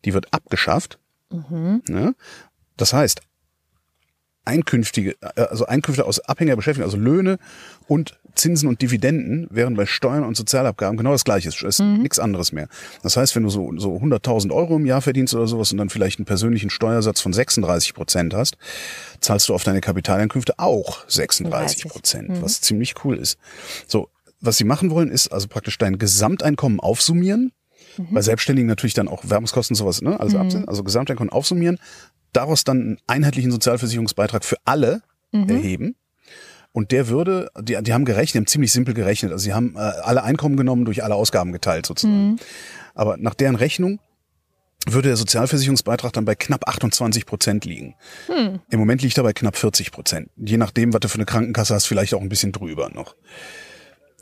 [0.04, 0.98] Die wird abgeschafft.
[1.30, 2.14] Ne?
[2.76, 3.20] Das heißt,
[4.44, 7.38] Einkünftige, äh, also Einkünfte aus abhängiger Beschäftigung, also Löhne
[7.86, 11.48] und Zinsen und Dividenden wären bei Steuern und Sozialabgaben genau das gleiche.
[11.48, 12.68] Es ist nichts anderes mehr.
[13.02, 15.88] Das heißt, wenn du so, so 100.000 Euro im Jahr verdienst oder sowas und dann
[15.88, 18.56] vielleicht einen persönlichen Steuersatz von 36 Prozent hast,
[19.20, 23.38] zahlst du auf deine Kapitaleinkünfte auch 36 Prozent, was ziemlich cool ist.
[23.86, 24.08] So,
[24.40, 27.52] was sie machen wollen, ist also praktisch dein Gesamteinkommen aufsummieren.
[28.10, 30.18] Bei Selbstständigen natürlich dann auch Werbungskosten sowas, ne?
[30.18, 31.78] Also, absehen, also Gesamteinkommen aufsummieren,
[32.36, 35.02] daraus dann einen einheitlichen Sozialversicherungsbeitrag für alle
[35.48, 35.96] erheben.
[36.72, 39.30] Und der würde, die, die haben gerechnet, haben ziemlich simpel gerechnet.
[39.32, 42.36] Also sie haben äh, alle Einkommen genommen, durch alle Ausgaben geteilt sozusagen.
[42.94, 44.00] Aber nach deren Rechnung
[44.86, 47.94] würde der Sozialversicherungsbeitrag dann bei knapp 28 Prozent liegen.
[48.70, 50.30] Im Moment liegt er bei knapp 40 Prozent.
[50.36, 53.14] Je nachdem, was du für eine Krankenkasse hast, vielleicht auch ein bisschen drüber noch.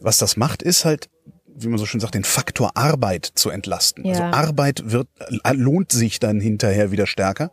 [0.01, 1.09] Was das macht, ist halt,
[1.57, 4.07] wie man so schön sagt, den Faktor Arbeit zu entlasten.
[4.07, 4.31] Also Ja.
[4.31, 5.09] Arbeit wird,
[5.45, 7.51] äh, lohnt sich dann hinterher wieder stärker.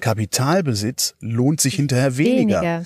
[0.00, 2.60] Kapitalbesitz lohnt sich hinterher weniger.
[2.62, 2.84] Weniger.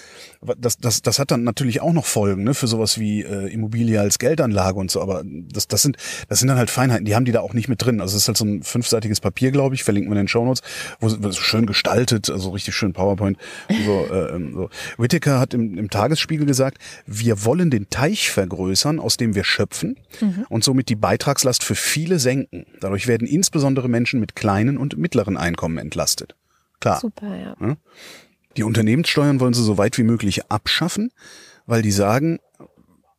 [0.59, 4.01] Das, das, das hat dann natürlich auch noch Folgen, ne, für sowas wie äh, Immobilie
[4.01, 5.97] als Geldanlage und so, aber das, das sind,
[6.29, 8.01] das sind dann halt Feinheiten, die haben die da auch nicht mit drin.
[8.01, 10.63] Also es ist halt so ein fünfseitiges Papier, glaube ich, verlinken wir in den Shownotes,
[11.01, 13.39] wo wo es schön gestaltet, also richtig schön PowerPoint.
[13.85, 14.71] So, äh, ähm, so.
[14.99, 19.97] Whittaker hat im, im Tagesspiegel gesagt, wir wollen den Teich vergrößern, aus dem wir schöpfen
[20.57, 22.65] und somit die Beitragslast für viele senken.
[22.81, 26.35] Dadurch werden insbesondere Menschen mit kleinen und mittleren Einkommen entlastet.
[26.81, 26.99] Klar.
[26.99, 27.77] Super, ja.
[28.57, 31.13] Die Unternehmenssteuern wollen sie so weit wie möglich abschaffen,
[31.67, 32.39] weil die sagen,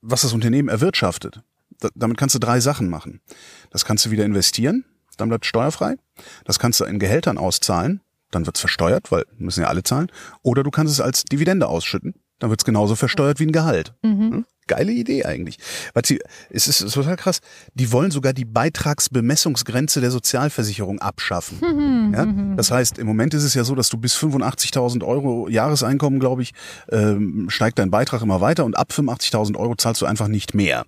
[0.01, 1.43] was das Unternehmen erwirtschaftet.
[1.79, 3.21] Da, damit kannst du drei Sachen machen.
[3.69, 4.83] Das kannst du wieder investieren,
[5.17, 5.97] dann bleibt steuerfrei.
[6.43, 10.11] Das kannst du in Gehältern auszahlen, dann wird's versteuert, weil müssen ja alle zahlen.
[10.41, 13.93] Oder du kannst es als Dividende ausschütten, dann wird's genauso versteuert wie ein Gehalt.
[14.01, 14.45] Hm?
[14.67, 15.57] Geile Idee eigentlich.
[15.93, 17.39] Weil sie, es ist total krass.
[17.73, 22.13] Die wollen sogar die Beitragsbemessungsgrenze der Sozialversicherung abschaffen.
[22.13, 22.55] Ja?
[22.55, 26.41] Das heißt, im Moment ist es ja so, dass du bis 85.000 Euro Jahreseinkommen, glaube
[26.41, 26.53] ich,
[26.91, 30.85] ähm, steigt dein Beitrag immer weiter und ab 85.000 Euro zahlst du einfach nicht mehr.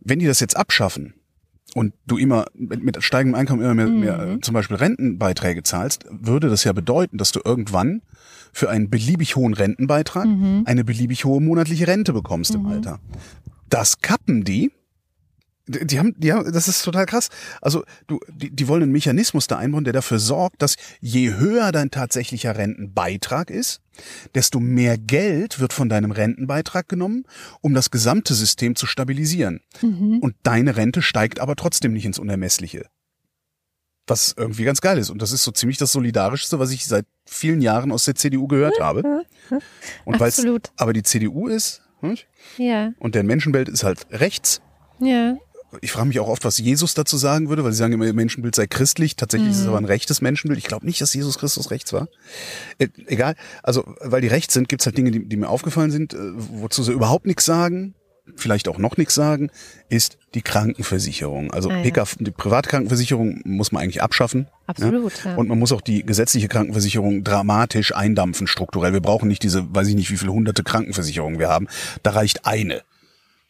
[0.00, 1.14] Wenn die das jetzt abschaffen,
[1.74, 4.38] und du immer mit, mit steigendem Einkommen immer mehr, mehr Mhm.
[4.38, 8.02] äh, zum Beispiel Rentenbeiträge zahlst, würde das ja bedeuten, dass du irgendwann
[8.52, 10.62] für einen beliebig hohen Rentenbeitrag Mhm.
[10.66, 13.00] eine beliebig hohe monatliche Rente bekommst im Alter.
[13.68, 14.70] Das kappen die.
[15.68, 17.28] Die haben, die haben, das ist total krass.
[17.62, 21.70] Also du, die, die wollen einen Mechanismus da einbauen, der dafür sorgt, dass je höher
[21.70, 23.80] dein tatsächlicher Rentenbeitrag ist,
[24.34, 27.24] desto mehr Geld wird von deinem Rentenbeitrag genommen,
[27.60, 29.60] um das gesamte System zu stabilisieren.
[30.20, 32.86] Und deine Rente steigt aber trotzdem nicht ins Unermessliche.
[34.06, 35.10] Was irgendwie ganz geil ist.
[35.10, 38.48] Und das ist so ziemlich das Solidarischste, was ich seit vielen Jahren aus der CDU
[38.48, 39.24] gehört habe.
[40.04, 40.70] Und Absolut.
[40.76, 42.26] aber die CDU ist, nicht?
[42.56, 44.60] Ja, und deren Menschenbild ist halt rechts.
[44.98, 45.36] ja.
[45.82, 48.12] Ich frage mich auch oft, was Jesus dazu sagen würde, weil sie sagen immer, ihr
[48.12, 49.14] Menschenbild sei christlich.
[49.14, 50.58] Tatsächlich ist es aber ein rechtes Menschenbild.
[50.58, 52.08] Ich glaube nicht, dass Jesus Christus rechts war.
[52.78, 53.36] Äh, egal.
[53.62, 56.82] Also, weil die rechts sind, gibt's halt Dinge, die, die mir aufgefallen sind, äh, wozu
[56.82, 57.94] sie überhaupt nichts sagen,
[58.36, 59.50] vielleicht auch noch nichts sagen,
[59.88, 61.50] ist die Krankenversicherung.
[61.52, 61.82] Also Ah, ja.
[61.82, 64.46] PK, die Privatkrankenversicherung muss man eigentlich abschaffen.
[64.66, 65.30] Absolut, Ja?
[65.32, 65.36] ja.
[65.36, 68.92] Und man muss auch die gesetzliche Krankenversicherung dramatisch eindampfen strukturell.
[68.92, 71.66] Wir brauchen nicht diese, weiß ich nicht, wie viele hunderte Krankenversicherungen wir haben.
[72.02, 72.82] Da reicht eine.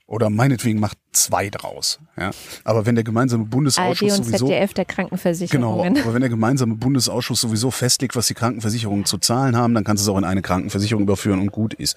[0.06, 2.00] Oder meinetwegen macht zwei draus.
[2.18, 2.32] Ja?
[2.64, 5.98] Aber wenn der gemeinsame ARD Bundesausschuss und sowieso ZDF der Genau, Krankenversicherungen.
[6.02, 10.02] aber wenn der gemeinsame Bundesausschuss sowieso festlegt, was die Krankenversicherungen zu zahlen haben, dann kannst
[10.04, 11.96] du es auch in eine Krankenversicherung überführen und gut ist.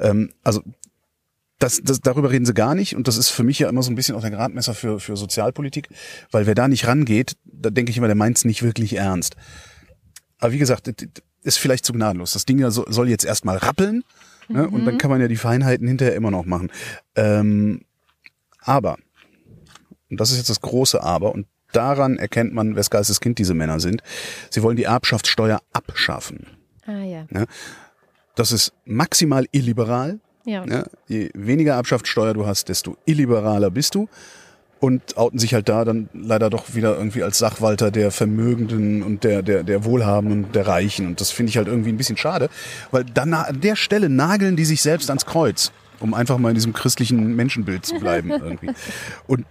[0.00, 0.60] Ähm, also
[1.62, 3.90] das, das, darüber reden sie gar nicht und das ist für mich ja immer so
[3.90, 5.88] ein bisschen auch der Gradmesser für, für Sozialpolitik,
[6.32, 9.36] weil wer da nicht rangeht, da denke ich immer, der meint es nicht wirklich ernst.
[10.38, 10.92] Aber wie gesagt,
[11.42, 12.32] ist vielleicht zu gnadenlos.
[12.32, 14.02] Das Ding ja so, soll jetzt erstmal rappeln
[14.48, 16.70] ne, und dann kann man ja die Feinheiten hinterher immer noch machen.
[17.14, 17.82] Ähm,
[18.60, 18.96] aber,
[20.10, 23.54] und das ist jetzt das große Aber, und daran erkennt man, wes Geistes Kind diese
[23.54, 24.02] Männer sind,
[24.50, 26.46] sie wollen die Erbschaftssteuer abschaffen.
[26.86, 27.26] Ah ja.
[28.34, 30.18] Das ist maximal illiberal.
[30.44, 30.64] Ja.
[30.66, 34.08] Ja, je weniger Erbschaftssteuer du hast, desto illiberaler bist du.
[34.80, 39.22] Und outen sich halt da dann leider doch wieder irgendwie als Sachwalter der Vermögenden und
[39.22, 41.06] der, der, der Wohlhabenden und der Reichen.
[41.06, 42.50] Und das finde ich halt irgendwie ein bisschen schade,
[42.90, 46.56] weil dann an der Stelle nageln die sich selbst ans Kreuz, um einfach mal in
[46.56, 48.72] diesem christlichen Menschenbild zu bleiben irgendwie.
[49.28, 49.46] Und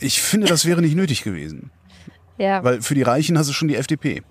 [0.00, 1.70] ich finde, das wäre nicht nötig gewesen.
[2.38, 2.64] Ja.
[2.64, 4.22] Weil für die Reichen hast du schon die FDP.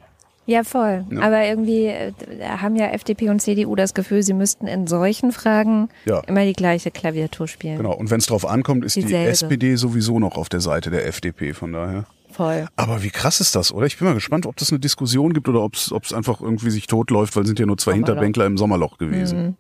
[0.46, 1.06] Ja, voll.
[1.10, 1.22] Ja.
[1.22, 2.12] Aber irgendwie äh,
[2.58, 6.20] haben ja FDP und CDU das Gefühl, sie müssten in solchen Fragen Ja.
[6.28, 7.78] immer die gleiche Klaviatur spielen.
[7.78, 7.94] Genau.
[7.96, 9.30] Und wenn es drauf ankommt, ist die Dieselbe.
[9.32, 12.06] SPD sowieso noch auf der Seite der FDP, von daher.
[12.32, 12.66] Voll.
[12.76, 13.86] Aber wie krass ist das, oder?
[13.86, 16.88] Ich bin mal gespannt, ob das eine Diskussion gibt oder ob es einfach irgendwie sich
[16.88, 18.08] totläuft, weil sind ja nur zwei Sommerloch.
[18.08, 19.56] Hinterbänkler im Sommerloch gewesen.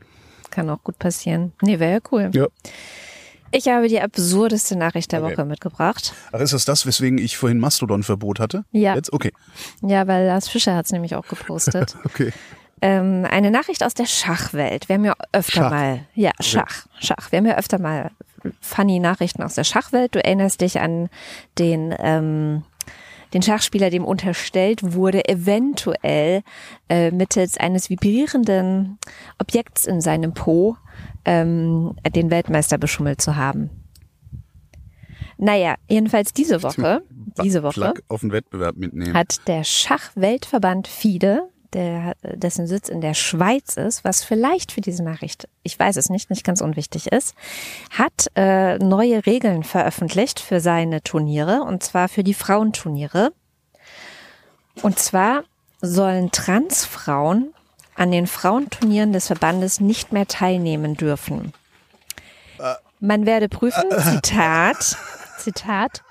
[0.49, 1.53] Kann auch gut passieren.
[1.61, 2.29] Nee, wäre ja cool.
[2.33, 2.47] Ja.
[3.55, 5.33] Ich habe die absurdeste Nachricht der Okay.
[5.33, 6.13] Woche mitgebracht.
[6.31, 8.65] Ach, ist das das, weswegen ich vorhin Mastodon-Verbot hatte?
[8.71, 8.95] Ja.
[8.95, 9.13] Jetzt?
[9.13, 9.31] Okay.
[9.83, 11.95] Ja, weil Lars Fischer hat es nämlich auch gepostet.
[12.05, 12.33] Okay.
[12.81, 14.89] ähm, eine Nachricht aus der Schachwelt.
[14.89, 15.69] Wir haben ja öfter Schach.
[15.69, 17.31] mal, ja, Schach, Schach.
[17.31, 18.09] Wir haben ja öfter mal
[18.59, 20.15] funny Nachrichten aus der Schachwelt.
[20.15, 21.09] Du erinnerst dich an
[21.59, 22.63] den, ähm,
[23.35, 26.41] den Schachspieler, dem unterstellt wurde, eventuell
[26.89, 28.97] äh, mittels eines vibrierenden
[29.39, 30.77] Objekts in seinem Po
[31.25, 33.69] ähm, den Weltmeister beschummelt zu haben.
[35.38, 37.03] Naja, jedenfalls diese Woche,
[37.43, 39.13] diese Woche auf den Wettbewerb mitnehmen.
[39.13, 45.03] hat der Schachweltverband FIDE, der, dessen Sitz in der Schweiz ist, was vielleicht für diese
[45.03, 47.36] Nachricht, ich weiß es nicht, nicht ganz unwichtig ist,
[47.89, 53.34] hat äh, neue Regeln veröffentlicht für seine Turniere und zwar für die Frauenturniere.
[54.82, 55.43] Und zwar
[55.82, 57.53] sollen Transfrauen
[57.95, 61.53] an den Frauenturnieren des Verbandes nicht mehr teilnehmen dürfen.
[62.99, 64.97] Man werde prüfen, Zitat,
[65.38, 66.03] Zitat,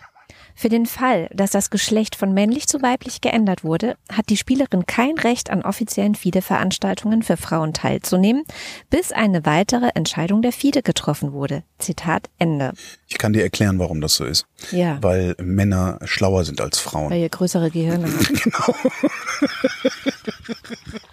[0.63, 4.87] für den Fall, dass das Geschlecht von männlich zu weiblich geändert wurde, hat die Spielerin
[4.87, 8.45] kein Recht an offiziellen FIDE-Veranstaltungen für Frauen teilzunehmen,
[8.89, 11.65] bis eine weitere Entscheidung der FIDE getroffen wurde.
[11.79, 12.75] Zitat Ende.
[13.09, 14.47] Ich kann dir erklären, warum das so ist.
[14.71, 14.99] Ja.
[15.03, 17.11] Weil Männer schlauer sind als Frauen.
[17.11, 18.07] Weil ihr größere Gehirne
[18.55, 18.75] habt.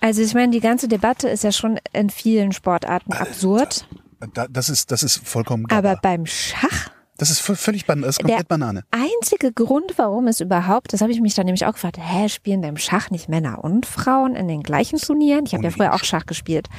[0.02, 3.88] Also ich meine, die ganze Debatte ist ja schon in vielen Sportarten absurd,
[4.34, 6.00] Da, das ist, das ist vollkommen aber gaga.
[6.02, 8.84] beim Schach Das ist völlig ban das ist komplett Banane.
[8.92, 12.62] einzige Grund, warum es überhaupt, das habe ich mich dann nämlich auch gefragt, hä, spielen
[12.62, 15.46] beim Schach nicht Männer und Frauen in den gleichen Turnieren?
[15.46, 16.70] Ich habe ja früher auch Schach gespielt.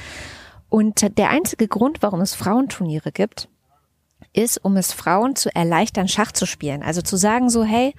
[0.67, 3.49] Und der einzige Grund, warum es Frauenturniere gibt,
[4.33, 6.81] ist, um es Frauen zu erleichtern, Schach zu spielen.
[6.81, 7.93] Also zu sagen so, hey,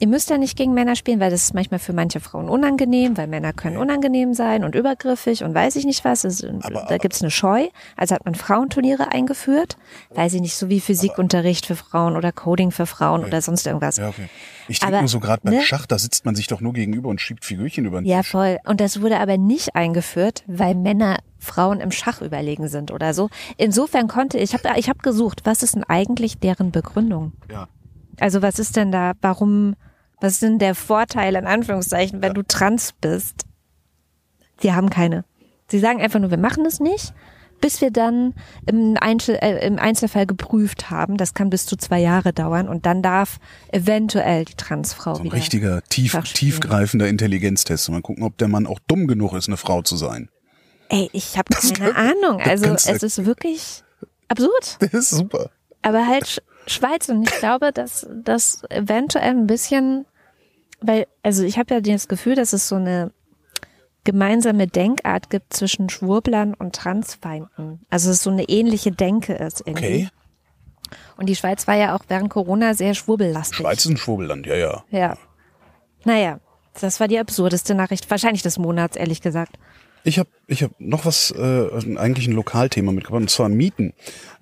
[0.00, 3.16] ihr müsst ja nicht gegen Männer spielen, weil das ist manchmal für manche Frauen unangenehm,
[3.16, 6.24] weil Männer können unangenehm sein und übergriffig und weiß ich nicht was.
[6.24, 7.68] Es, da gibt's eine Scheu.
[7.96, 9.76] Also hat man Frauenturniere eingeführt,
[10.14, 13.98] weiß ich nicht, so wie Physikunterricht für Frauen oder Coding für Frauen oder sonst irgendwas.
[13.98, 14.28] Ja, okay.
[14.68, 15.62] Ich denke Aber, nur so gerade beim ne?
[15.62, 18.30] Schach, da sitzt man sich doch nur gegenüber und schiebt Figürchen über den Ja, Tisch.
[18.30, 18.58] voll.
[18.64, 23.30] Und das wurde aber nicht eingeführt, weil Männer Frauen im Schach überlegen sind oder so.
[23.56, 27.32] Insofern konnte ich habe ich hab gesucht, was ist denn eigentlich deren Begründung?
[27.50, 27.68] Ja.
[28.20, 29.74] Also was ist denn da, warum,
[30.20, 33.44] was ist denn der Vorteil in Anführungszeichen, wenn du trans bist?
[34.62, 35.24] Die haben keine.
[35.68, 37.14] Sie sagen einfach nur, wir machen es nicht,
[37.60, 38.34] bis wir dann
[38.66, 41.16] im, Einzel äh, im Einzelfall geprüft haben.
[41.16, 43.38] Das kann bis zu zwei Jahre dauern und dann darf
[43.70, 47.88] eventuell die Transfrau So ein richtiger, tief, tiefgreifender Intelligenztest.
[47.90, 50.28] Mal gucken, ob der Mann auch dumm genug ist, eine Frau zu sein.
[50.88, 52.40] Ey, ich habe keine Ahnung.
[52.40, 53.84] Also es ist wirklich
[54.28, 54.78] absurd.
[54.80, 55.50] Das ist super.
[55.82, 60.04] aber halt Sch Schweiz und ich glaube, dass das eventuell ein bisschen,
[60.80, 63.12] weil, also ich habe ja das Gefühl, dass es so eine
[64.04, 67.80] gemeinsame Denkart gibt zwischen Schwurblern und Transfeinden.
[67.90, 70.06] Also dass es so eine ähnliche Denke ist irgendwie.
[70.06, 70.08] Okay.
[71.16, 73.58] Und die Schweiz war ja auch während Corona sehr schwurbellastig.
[73.58, 74.84] Schweiz ist ein Schwurbelland, ja, ja.
[74.90, 75.16] Ja.
[76.04, 76.40] Naja,
[76.80, 79.58] das war die absurdeste Nachricht, wahrscheinlich des Monats, ehrlich gesagt.
[80.02, 83.92] Ich habe ich hab noch was, äh, eigentlich ein Lokalthema mitgebracht, und zwar Mieten.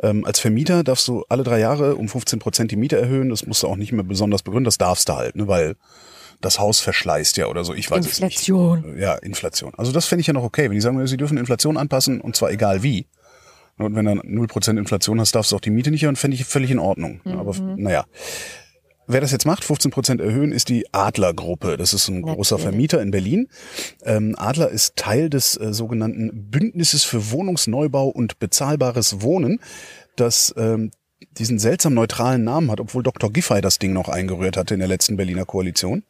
[0.01, 3.29] Ähm, als Vermieter darfst du alle drei Jahre um 15 Prozent die Miete erhöhen.
[3.29, 5.74] Das musst du auch nicht mehr besonders begründen, das darfst du halt, ne, weil
[6.40, 7.74] das Haus verschleißt ja oder so.
[7.74, 8.79] Ich weiß Inflation.
[8.81, 9.01] es nicht.
[9.01, 9.72] Ja, Inflation.
[9.77, 12.37] Also das fände ich ja noch okay, wenn die sagen, sie dürfen Inflation anpassen und
[12.37, 13.07] zwar egal wie.
[13.79, 16.44] Und wenn du 0% Inflation hast, darfst du auch die Miete nicht erhöhen, fände ich
[16.44, 17.20] völlig in Ordnung.
[17.24, 18.05] Aber naja.
[19.11, 21.79] Wer das jetzt macht, 15% erhöhen, ist die Adler-Gruppe.
[21.79, 22.62] Das ist ein großer Natürlich.
[22.62, 23.48] Vermieter in Berlin.
[24.05, 29.61] Ähm, Adler ist Teil des äh, sogenannten Bündnisses für Wohnungsneubau und bezahlbares Wohnen,
[30.16, 30.90] das ähm,
[31.38, 33.33] diesen seltsam neutralen Namen hat, obwohl Dr.
[33.33, 36.04] Giffey das Ding noch eingerührt hatte in der letzten Berliner Koalition.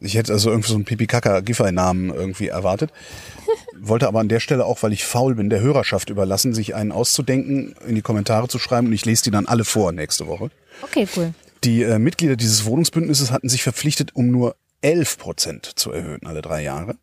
[0.00, 2.92] Ich hätte also irgendwie so einen Pipi-Kaka-Giffey-Namen irgendwie erwartet.
[3.80, 6.92] Wollte aber an der Stelle auch, weil ich faul bin, der Hörerschaft überlassen, sich einen
[6.92, 10.50] auszudenken, in die Kommentare zu schreiben und ich lese die dann alle vor nächste Woche.
[10.82, 11.34] Okay, cool.
[11.64, 16.42] Die äh, Mitglieder dieses Wohnungsbündnisses hatten sich verpflichtet, um nur 11 Prozent zu erhöhen alle
[16.42, 16.96] drei Jahre.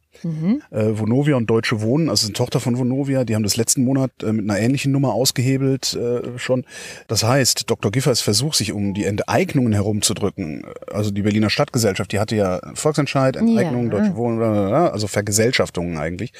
[0.71, 4.11] Äh, Vonovia und Deutsche Wohnen, also eine Tochter von Vonovia, die haben das letzten Monat
[4.21, 6.65] äh, mit einer ähnlichen Nummer ausgehebelt äh, schon.
[7.07, 7.89] Das heißt, Dr.
[7.91, 13.37] Giffers Versuch, sich um die Enteignungen herumzudrücken, also die Berliner Stadtgesellschaft, die hatte ja Volksentscheid,
[13.37, 13.91] Enteignung, Ja.
[13.91, 16.33] Deutsche Wohnen, also Vergesellschaftungen eigentlich.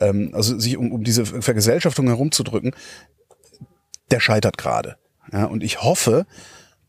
[0.00, 2.72] Ähm, also sich um, um diese Vergesellschaftung herumzudrücken,
[4.10, 4.96] der scheitert gerade.
[5.32, 6.26] Ja, und ich hoffe,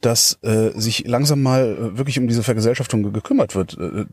[0.02, 4.06] dass äh, sich langsam mal äh, wirklich um diese Vergesellschaftung ge- gekümmert wird, äh,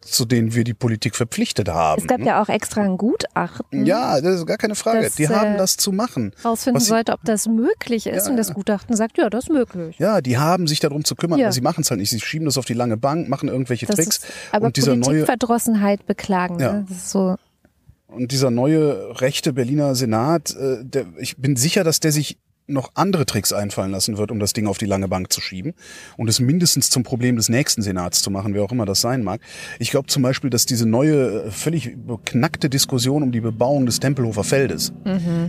[0.00, 2.00] zu denen wir die Politik verpflichtet haben.
[2.02, 3.86] Es gab ja auch extra ein Gutachten.
[3.86, 5.02] ja, das ist gar keine Frage.
[5.02, 6.32] Das, die haben äh, das zu machen.
[6.44, 8.24] rausfinden sie- sollte, ob das möglich ist.
[8.26, 9.98] Ja, und das Gutachten sagt, ja, das ist möglich.
[10.00, 11.46] Ja, die haben sich darum zu kümmern, Ja.
[11.46, 12.10] aber sie machen es halt nicht.
[12.10, 14.16] Sie schieben das auf die lange Bank, machen irgendwelche Das Tricks.
[14.18, 16.58] ist, aber und dieser neue Politikverdrossenheit beklagen.
[16.58, 16.72] Ja.
[16.72, 16.86] Ne?
[16.88, 17.36] Das ist so,
[18.08, 22.92] und dieser neue rechte Berliner Senat, äh, der, ich bin sicher, dass der sich noch
[22.94, 25.74] andere Tricks einfallen lassen wird, um das Ding auf die lange Bank zu schieben
[26.16, 29.22] und es mindestens zum Problem des nächsten Senats zu machen, wer auch immer das sein
[29.22, 29.40] mag.
[29.78, 34.00] Ich glaube zum Beispiel, dass diese neue, äh, völlig beknackte Diskussion um die Bebauung des
[34.00, 34.92] Tempelhofer Feldes,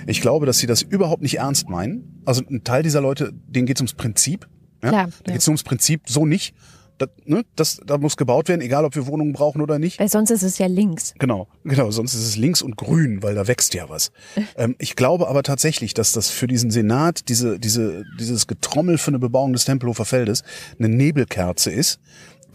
[0.07, 2.21] ich glaube, dass sie das überhaupt nicht ernst meinen.
[2.25, 4.47] Also ein Teil dieser Leute, denen geht es ums Prinzip.
[4.81, 4.89] Ja?
[4.89, 5.33] Klar, da ja.
[5.33, 6.53] geht es ums Prinzip so nicht.
[6.97, 9.99] Das, ne, das, da muss gebaut werden, egal ob wir Wohnungen brauchen oder nicht.
[9.99, 11.13] weil sonst ist es ja links.
[11.19, 11.91] Genau, genau.
[11.91, 14.11] Sonst ist es links und grün, weil da wächst ja was.
[14.55, 19.11] ähm, ich glaube aber tatsächlich, dass das für diesen Senat, diese, diese, dieses Getrommel für
[19.11, 20.43] eine Bebauung des Tempelhofer Feldes
[20.77, 21.99] eine Nebelkerze ist,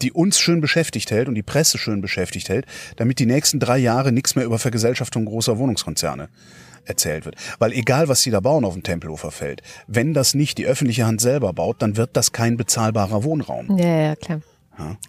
[0.01, 3.77] die uns schön beschäftigt hält und die Presse schön beschäftigt hält, damit die nächsten drei
[3.77, 6.29] Jahre nichts mehr über Vergesellschaftung großer Wohnungskonzerne
[6.85, 7.35] erzählt wird.
[7.59, 11.05] Weil egal, was sie da bauen auf dem Tempelhofer Feld, wenn das nicht die öffentliche
[11.05, 13.77] Hand selber baut, dann wird das kein bezahlbarer Wohnraum.
[13.77, 14.41] Ja, ja, klar.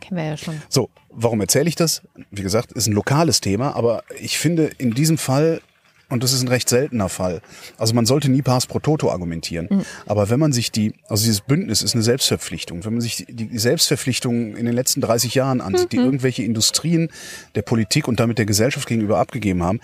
[0.01, 0.61] Kennen wir ja schon.
[0.69, 2.03] So, warum erzähle ich das?
[2.31, 5.61] Wie gesagt, ist ein lokales Thema, aber ich finde in diesem Fall,
[6.09, 7.41] und das ist ein recht seltener Fall,
[7.79, 11.41] also man sollte nie pars pro toto argumentieren, aber wenn man sich die, also dieses
[11.41, 15.61] Bündnis ist eine Selbstverpflichtung, wenn man sich die, die Selbstverpflichtungen in den letzten 30 Jahren
[15.61, 17.11] ansieht, die irgendwelche Industrien
[17.55, 19.81] der Politik und damit der Gesellschaft gegenüber abgegeben haben,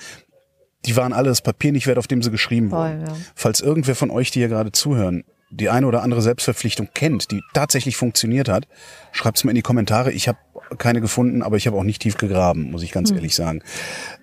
[0.87, 3.07] die waren alle das Papier nicht wert, auf dem sie geschrieben Voll, wurden.
[3.07, 3.17] ja.
[3.35, 7.43] Falls irgendwer von euch, die hier gerade zuhören, die eine oder andere Selbstverpflichtung kennt, die
[7.55, 8.67] tatsächlich funktioniert hat,
[9.13, 10.13] schreibt's mal in die Kommentare.
[10.13, 10.39] Ich habe
[10.79, 13.63] keine gefunden, aber ich habe auch nicht tief gegraben, muss ich ganz ehrlich sagen.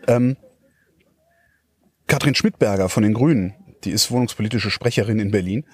[0.07, 0.35] Ähm,
[2.07, 3.53] Katrin Schmidberger von den Grünen,
[3.85, 5.65] die ist wohnungspolitische Sprecherin in Berlin,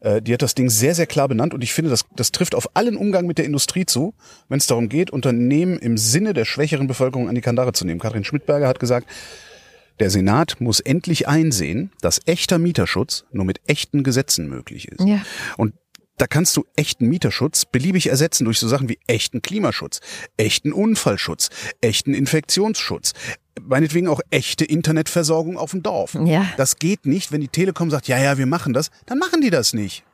[0.00, 2.54] äh, die hat das Ding sehr, sehr klar benannt und ich finde, das, das trifft
[2.54, 4.14] auf allen Umgang mit der Industrie zu,
[4.48, 8.00] wenn es darum geht, Unternehmen im Sinne der schwächeren Bevölkerung an die Kandare zu nehmen.
[8.00, 9.08] Katrin Schmidberger hat gesagt,
[10.00, 15.06] der Senat muss endlich einsehen, dass echter Mieterschutz nur mit echten Gesetzen möglich ist.
[15.06, 15.22] Ja.
[15.56, 15.74] Und
[16.18, 20.00] da kannst du echten Mieterschutz beliebig ersetzen durch so Sachen wie echten Klimaschutz,
[20.36, 21.50] echten Unfallschutz,
[21.80, 23.12] echten Infektionsschutz,
[23.60, 26.14] meinetwegen auch echte Internetversorgung auf dem Dorf.
[26.24, 26.46] Ja.
[26.56, 29.50] Das geht nicht, wenn die Telekom sagt, ja, ja, wir machen das, dann machen die
[29.50, 30.04] das nicht.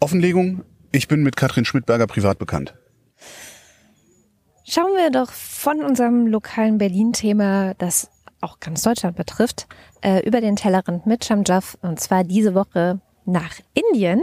[0.00, 2.74] Offenlegung, ich bin mit Katrin Schmidberger privat bekannt.
[4.68, 8.10] Schauen wir doch von unserem lokalen Berlin-Thema, das
[8.46, 9.66] auch ganz Deutschland betrifft,
[10.02, 14.22] äh, über den Tellerrand mit Shamjaf und zwar diese Woche nach Indien.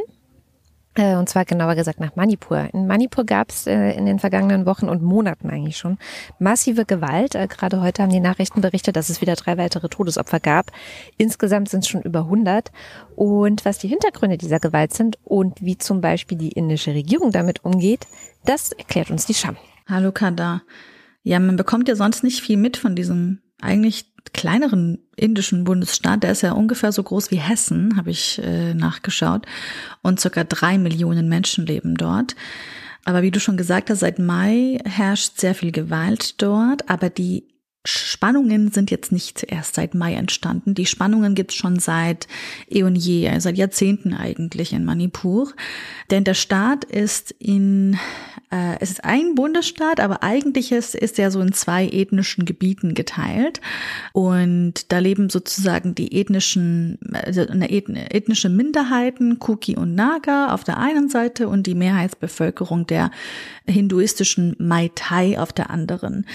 [0.96, 2.70] Äh, und zwar genauer gesagt nach Manipur.
[2.72, 5.98] In Manipur gab es äh, in den vergangenen Wochen und Monaten eigentlich schon
[6.38, 7.34] massive Gewalt.
[7.34, 10.72] Äh, gerade heute haben die Nachrichten berichtet, dass es wieder drei weitere Todesopfer gab.
[11.18, 12.72] Insgesamt sind es schon über 100.
[13.16, 17.66] Und was die Hintergründe dieser Gewalt sind und wie zum Beispiel die indische Regierung damit
[17.66, 18.06] umgeht,
[18.46, 19.58] das erklärt uns die Scham.
[19.88, 20.62] Hallo Kada.
[21.24, 26.32] Ja, man bekommt ja sonst nicht viel mit von diesem eigentlich kleineren indischen Bundesstaat, der
[26.32, 29.46] ist ja ungefähr so groß wie Hessen, habe ich äh, nachgeschaut,
[30.02, 32.36] und circa drei Millionen Menschen leben dort.
[33.06, 37.44] Aber wie du schon gesagt hast, seit Mai herrscht sehr viel Gewalt dort, aber die
[37.86, 40.74] Spannungen sind jetzt nicht erst seit Mai entstanden.
[40.74, 42.28] Die Spannungen gibt es schon seit
[42.70, 45.52] eh und je, also seit Jahrzehnten eigentlich in Manipur.
[46.10, 48.00] Denn der Staat ist in,
[48.52, 52.94] äh, es ist ein Bundesstaat, aber eigentlich ist, ist er so in zwei ethnischen Gebieten
[52.94, 53.60] geteilt.
[54.14, 60.78] Und da leben sozusagen die ethnischen, also eine ethnische Minderheiten, Kuki und Naga auf der
[60.78, 63.12] einen Seite und die Mehrheitsbevölkerung der
[63.68, 66.26] hinduistischen Mai Tai auf der anderen.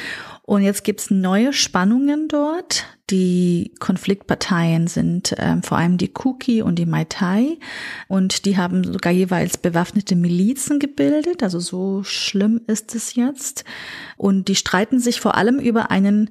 [0.49, 2.87] Und jetzt gibt's neue Spannungen dort.
[3.11, 7.59] Die Konfliktparteien sind ähm, vor allem die Kuki und die Mai Tai.
[8.09, 11.43] Und die haben sogar jeweils bewaffnete Milizen gebildet.
[11.43, 13.67] Also so schlimm ist es jetzt.
[14.17, 16.31] Und die streiten sich vor allem über einen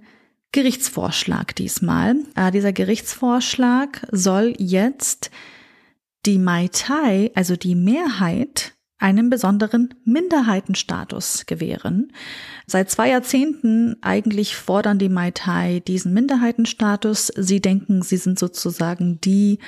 [0.52, 2.16] Gerichtsvorschlag diesmal.
[2.36, 5.30] Äh, dieser Gerichtsvorschlag soll jetzt
[6.26, 12.12] die Mai Tai, also die Mehrheit einen besonderen Minderheitenstatus gewähren.
[12.66, 17.28] Seit zwei Jahrzehnten eigentlich fordern die Mai Tai diesen Minderheitenstatus.
[17.36, 19.60] Sie denken, sie sind sozusagen die,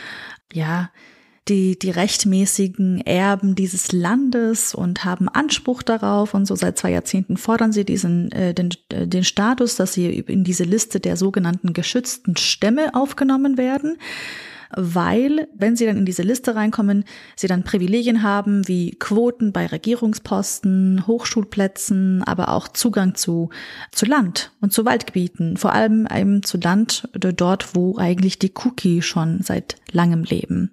[0.52, 0.90] ja,
[1.48, 7.38] die, die rechtmäßigen Erben dieses Landes und haben Anspruch darauf und so seit zwei Jahrzehnten
[7.38, 11.74] fordern sie diesen äh, den, äh, den Status, dass sie in diese Liste der sogenannten
[11.74, 13.98] geschützten Stämme aufgenommen werden
[14.76, 17.06] weil, wenn sie dann in diese Liste reinkommen,
[17.36, 23.50] sie dann Privilegien haben wie Quoten bei Regierungsposten, Hochschulplätzen, aber auch Zugang zu,
[23.92, 29.02] zu Land und zu Waldgebieten, vor allem eben zu Land dort, wo eigentlich die Cookie
[29.02, 30.72] schon seit langem leben.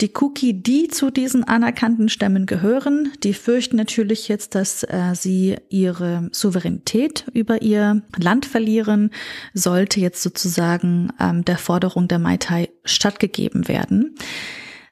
[0.00, 5.56] Die Kuki, die zu diesen anerkannten Stämmen gehören, die fürchten natürlich jetzt, dass äh, sie
[5.70, 9.10] ihre Souveränität über ihr Land verlieren,
[9.54, 14.14] sollte jetzt sozusagen ähm, der Forderung der Mai Tai stattgegeben werden.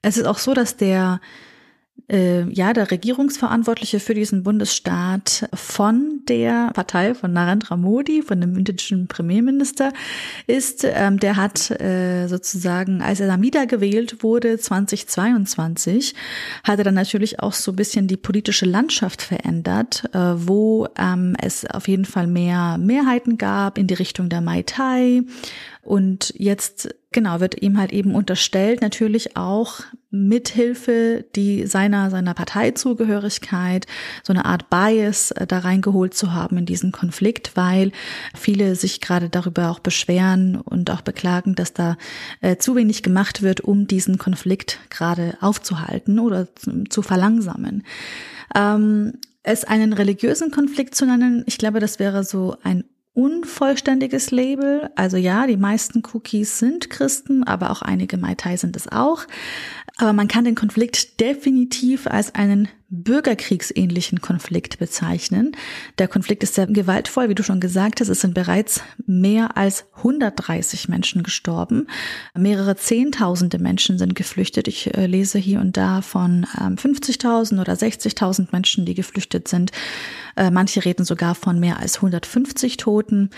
[0.03, 1.21] Es ist auch so, dass der
[2.09, 8.57] äh, ja, der Regierungsverantwortliche für diesen Bundesstaat von der Partei von Narendra Modi, von dem
[8.57, 9.93] indischen Premierminister
[10.47, 10.85] ist.
[10.85, 16.15] Ähm, der hat äh, sozusagen, als er dann wiedergewählt wurde, 2022,
[16.63, 21.37] hat er dann natürlich auch so ein bisschen die politische Landschaft verändert, äh, wo ähm,
[21.43, 25.23] es auf jeden Fall mehr Mehrheiten gab in die Richtung der Mai Tai.
[25.83, 29.81] Und jetzt genau wird ihm halt eben unterstellt, natürlich auch
[30.17, 33.87] mithilfe die seiner seiner Parteizugehörigkeit
[34.23, 37.93] so eine Art Bias äh, da reingeholt zu haben in diesen Konflikt, weil
[38.35, 41.97] viele sich gerade darüber auch beschweren und auch beklagen, dass da
[42.41, 47.85] äh, zu wenig gemacht wird, um diesen Konflikt gerade aufzuhalten oder zu, zu verlangsamen.
[48.55, 52.85] Ähm, es einen religiösen Konflikt zu nennen, ich glaube, das wäre so ein
[53.17, 54.91] unvollständiges Label.
[54.95, 59.25] Also ja, die meisten Cookies sind Christen, aber auch einige Mai Tai sind es auch.
[59.99, 65.57] Aber man kann den Konflikt definitiv als einen bürgerkriegsähnlichen Konflikt bezeichnen.
[65.99, 68.09] Der Konflikt ist sehr gewaltvoll, wie du schon gesagt hast.
[68.09, 71.89] Es sind bereits mehr als 130 Menschen gestorben.
[72.35, 74.69] Mehrere Zehntausende Menschen sind geflüchtet.
[74.69, 79.73] Ich äh, lese hier und da von ähm, 50.000 oder 60.000 Menschen, die geflüchtet sind.
[80.37, 83.31] Äh, manche reden sogar von mehr als 150 Toten.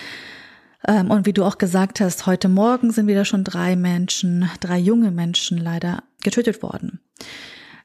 [0.86, 4.78] Ähm, und wie du auch gesagt hast, heute Morgen sind wieder schon drei Menschen, drei
[4.78, 7.00] junge Menschen leider getötet worden.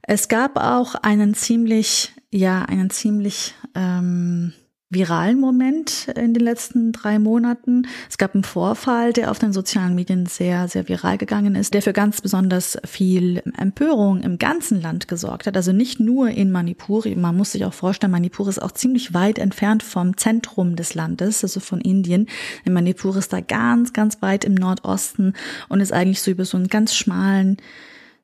[0.01, 4.53] Es gab auch einen ziemlich, ja, einen ziemlich ähm,
[4.93, 7.87] viralen Moment in den letzten drei Monaten.
[8.09, 11.81] Es gab einen Vorfall, der auf den sozialen Medien sehr, sehr viral gegangen ist, der
[11.81, 15.55] für ganz besonders viel Empörung im ganzen Land gesorgt hat.
[15.55, 17.03] Also nicht nur in Manipur.
[17.15, 21.43] Man muss sich auch vorstellen, Manipur ist auch ziemlich weit entfernt vom Zentrum des Landes,
[21.43, 22.27] also von Indien.
[22.65, 25.33] In Manipur ist da ganz, ganz weit im Nordosten
[25.69, 27.57] und ist eigentlich so über so einen ganz schmalen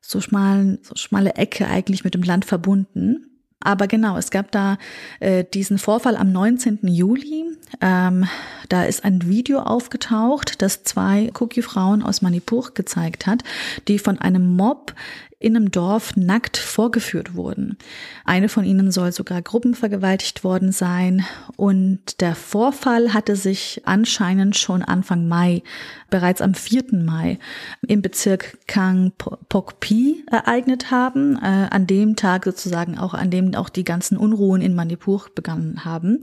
[0.00, 3.29] so schmalen, so schmale Ecke eigentlich mit dem Land verbunden.
[3.62, 4.78] Aber genau, es gab da
[5.20, 6.78] äh, diesen Vorfall am 19.
[6.82, 7.44] Juli.
[7.80, 8.26] Ähm,
[8.68, 13.42] da ist ein Video aufgetaucht, das zwei Cookie-Frauen aus Manipur gezeigt hat,
[13.86, 14.94] die von einem Mob
[15.40, 17.78] in einem Dorf nackt vorgeführt wurden.
[18.26, 21.24] Eine von ihnen soll sogar gruppenvergewaltigt worden sein
[21.56, 25.62] und der Vorfall hatte sich anscheinend schon Anfang Mai,
[26.10, 26.84] bereits am 4.
[26.92, 27.38] Mai
[27.86, 33.70] im Bezirk Kang Pokpi ereignet haben, äh, an dem Tag sozusagen auch, an dem auch
[33.70, 36.18] die ganzen Unruhen in Manipur begonnen haben.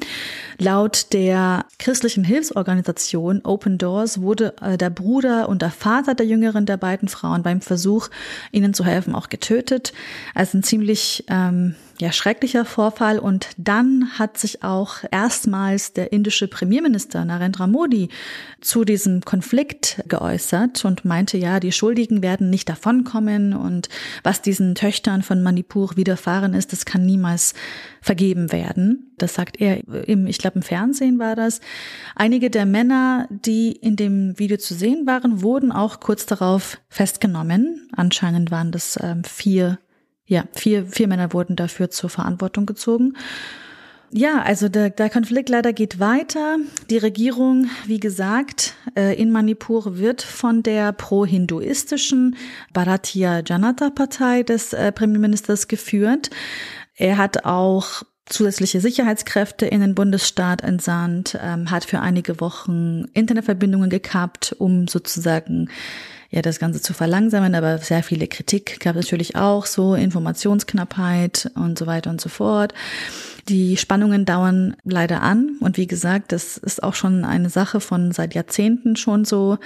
[0.59, 6.65] Laut der christlichen Hilfsorganisation Open Doors wurde äh, der Bruder und der Vater der jüngeren
[6.65, 8.09] der beiden Frauen beim Versuch,
[8.51, 9.93] ihnen zu helfen, auch getötet.
[10.33, 13.19] Also ein ziemlich ähm, ja, schrecklicher Vorfall.
[13.19, 18.09] Und dann hat sich auch erstmals der indische Premierminister Narendra Modi
[18.61, 23.89] zu diesem Konflikt geäußert und meinte, ja, die Schuldigen werden nicht davonkommen und
[24.23, 27.53] was diesen Töchtern von Manipur widerfahren ist, das kann niemals
[28.01, 29.13] vergeben werden.
[29.17, 31.59] Das sagt er im, ich glaube im Fernsehen war das.
[32.15, 37.89] Einige der Männer, die in dem Video zu sehen waren, wurden auch kurz darauf festgenommen.
[37.95, 39.79] Anscheinend waren das ähm, vier
[40.27, 43.13] ja, vier, vier Männer wurden dafür zur Verantwortung gezogen.
[44.09, 46.57] Ja, also der, der Konflikt leider geht weiter.
[46.89, 52.37] Die Regierung, wie gesagt, äh, in Manipur wird von der pro-hinduistischen
[52.71, 56.29] Bharatiya Janata Partei des äh, Premierministers geführt.
[56.95, 63.89] Er hat auch zusätzliche Sicherheitskräfte in den Bundesstaat entsandt, ähm, hat für einige Wochen Internetverbindungen
[63.89, 65.69] gekappt, um sozusagen
[66.29, 71.51] ja das Ganze zu verlangsamen, aber sehr viele Kritik gab es natürlich auch, so Informationsknappheit
[71.55, 72.73] und so weiter und so fort.
[73.47, 78.11] Die Spannungen dauern leider an und wie gesagt, das ist auch schon eine Sache von
[78.11, 79.57] seit Jahrzehnten schon so.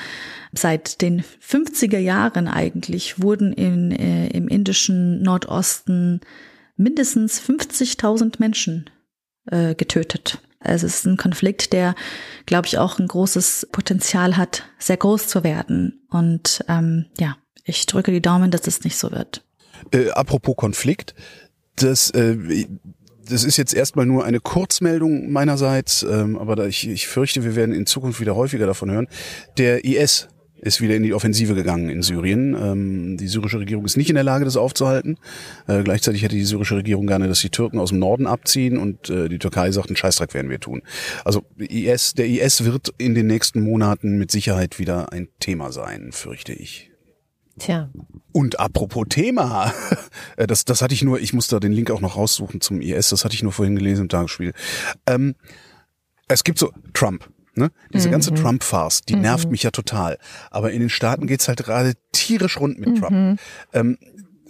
[0.54, 6.22] Seit den 50er Jahren eigentlich wurden in, äh, im indischen Nordosten
[6.78, 8.90] mindestens 50.000 Menschen
[9.48, 10.40] äh, getötet.
[10.62, 11.96] Also es ist ein Konflikt, der,
[12.46, 16.06] glaube ich, auch ein großes Potenzial hat, sehr groß zu werden.
[16.10, 19.44] Und ähm, ja, ich drücke die Daumen, dass es nicht so wird.
[19.92, 21.16] Äh, apropos Konflikt,
[21.76, 22.68] das, äh,
[23.28, 27.56] das ist jetzt erstmal nur eine Kurzmeldung meinerseits, ähm, aber da ich, ich fürchte, wir
[27.56, 29.08] werden in Zukunft wieder häufiger davon hören.
[29.58, 30.28] Der IS
[30.62, 32.56] ist wieder in die Offensive gegangen in Syrien.
[32.56, 35.18] Ähm, die syrische Regierung ist nicht in der Lage, das aufzuhalten.
[35.68, 39.10] Äh, gleichzeitig hätte die syrische Regierung gerne, dass die Türken aus dem Norden abziehen und
[39.10, 40.84] äh, die Türkei sagt, einen Scheißdreck werden wir tun.
[41.26, 46.12] Also IS, der IS wird in den nächsten Monaten mit Sicherheit wieder ein Thema sein,
[46.12, 46.92] fürchte ich.
[47.60, 47.90] Tja.
[48.32, 49.74] Und apropos Thema,
[50.38, 52.82] äh, das, das hatte ich nur, ich muss da den Link auch noch raussuchen zum
[52.82, 54.54] IS, das hatte ich nur vorhin gelesen im Tagesspiel.
[55.08, 55.36] Ähm,
[56.28, 57.72] es gibt so Trump, Ne?
[57.94, 58.14] Diese mhm.
[58.14, 59.22] ganze Trump-Farce, die mhm.
[59.22, 60.18] nervt mich ja total.
[60.52, 63.12] Aber in den Staaten geht's halt gerade tierisch rund mit Trump.
[63.12, 63.38] Mhm.
[63.74, 63.98] Ähm,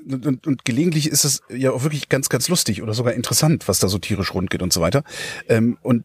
[0.08, 3.68] und, und, und gelegentlich ist es ja auch wirklich ganz, ganz lustig oder sogar interessant,
[3.68, 5.04] was da so tierisch rund geht und so weiter.
[5.48, 6.04] Ähm, und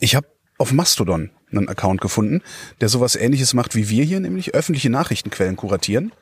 [0.00, 0.26] ich habe
[0.58, 2.42] auf Mastodon einen Account gefunden,
[2.80, 6.12] der sowas ähnliches macht wie wir hier, nämlich öffentliche Nachrichtenquellen kuratieren.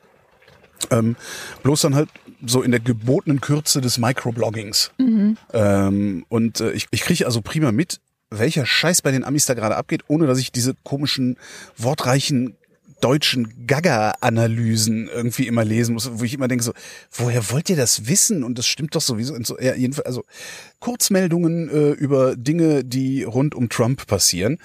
[0.91, 1.15] Ähm,
[1.63, 2.09] bloß dann halt
[2.45, 4.91] so in der gebotenen Kürze des Microbloggings.
[4.99, 5.37] Mhm.
[5.51, 7.99] Ähm, und äh, ich, ich kriege also prima mit,
[8.29, 11.37] welcher Scheiß bei den Amis da gerade abgeht, ohne dass ich diese komischen,
[11.77, 12.55] wortreichen
[13.01, 16.73] deutschen Gaga-Analysen irgendwie immer lesen muss, wo ich immer denke so,
[17.11, 18.43] woher wollt ihr das wissen?
[18.43, 19.35] Und das stimmt doch sowieso.
[19.43, 20.23] So, ja, jedenfalls, also
[20.79, 24.57] Kurzmeldungen äh, über Dinge, die rund um Trump passieren.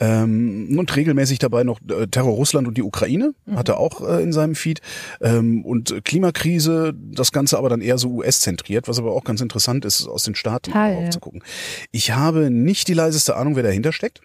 [0.00, 3.56] Ähm, und regelmäßig dabei noch äh, Terror Russland und die Ukraine, mhm.
[3.56, 4.80] hat er auch äh, in seinem Feed.
[5.20, 9.84] Ähm, und Klimakrise, das Ganze aber dann eher so US-zentriert, was aber auch ganz interessant
[9.84, 11.42] ist, aus den Staaten Teil, zu gucken.
[11.90, 14.20] Ich habe nicht die leiseste Ahnung, wer dahinter steckt.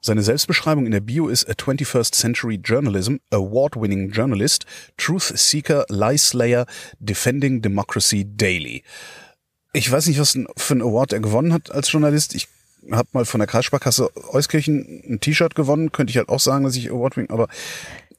[0.00, 4.64] Seine Selbstbeschreibung in der Bio ist a 21st Century Journalism, Award-winning Journalist,
[4.96, 6.66] Truth Seeker, Lie Slayer,
[7.00, 8.84] Defending Democracy Daily.
[9.72, 12.34] Ich weiß nicht, was für ein Award er gewonnen hat als Journalist.
[12.34, 12.48] Ich
[12.92, 16.76] habe mal von der Kreissparkasse Euskirchen ein T-Shirt gewonnen, könnte ich halt auch sagen, dass
[16.76, 17.48] ich Award-winning, aber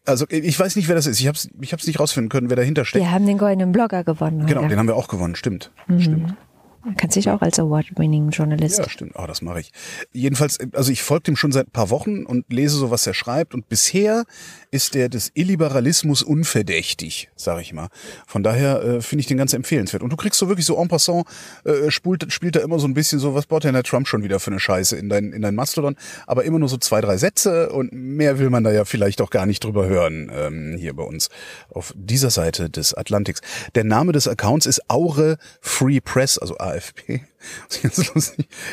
[0.05, 1.19] also ich weiß nicht, wer das ist.
[1.19, 3.03] Ich habe es ich hab's nicht rausfinden können, wer dahinter steckt.
[3.03, 4.45] Wir haben den goldenen Blogger gewonnen.
[4.45, 4.69] Genau, oder?
[4.69, 5.71] den haben wir auch gewonnen, stimmt.
[5.87, 6.01] Mhm.
[6.01, 6.35] Stimmt.
[6.83, 8.79] Man kann sich auch als Award-winning Journalist.
[8.79, 9.15] Ja, stimmt.
[9.15, 9.71] Ah, oh, das mache ich.
[10.13, 13.13] Jedenfalls, also ich folge dem schon seit ein paar Wochen und lese so, was er
[13.13, 13.53] schreibt.
[13.53, 14.23] Und bisher
[14.71, 17.89] ist der des Illiberalismus unverdächtig, sage ich mal.
[18.27, 20.03] Von daher äh, finde ich den ganz empfehlenswert.
[20.03, 21.25] Und du kriegst so wirklich so en passant,
[21.65, 24.23] äh, spielt, spielt da immer so ein bisschen so, was baut denn der Trump schon
[24.23, 25.95] wieder für eine Scheiße in dein, in dein Mastodon?
[26.27, 29.31] Aber immer nur so zwei, drei Sätze und mehr will man da ja vielleicht auch
[29.31, 31.29] gar nicht drüber hören ähm, hier bei uns
[31.69, 33.41] auf dieser Seite des Atlantiks.
[33.75, 37.21] Der Name des Accounts ist Aure Free Press, also AFP.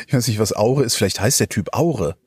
[0.07, 0.95] Ich weiß nicht, was Aure ist.
[0.95, 2.17] Vielleicht heißt der Typ Aure.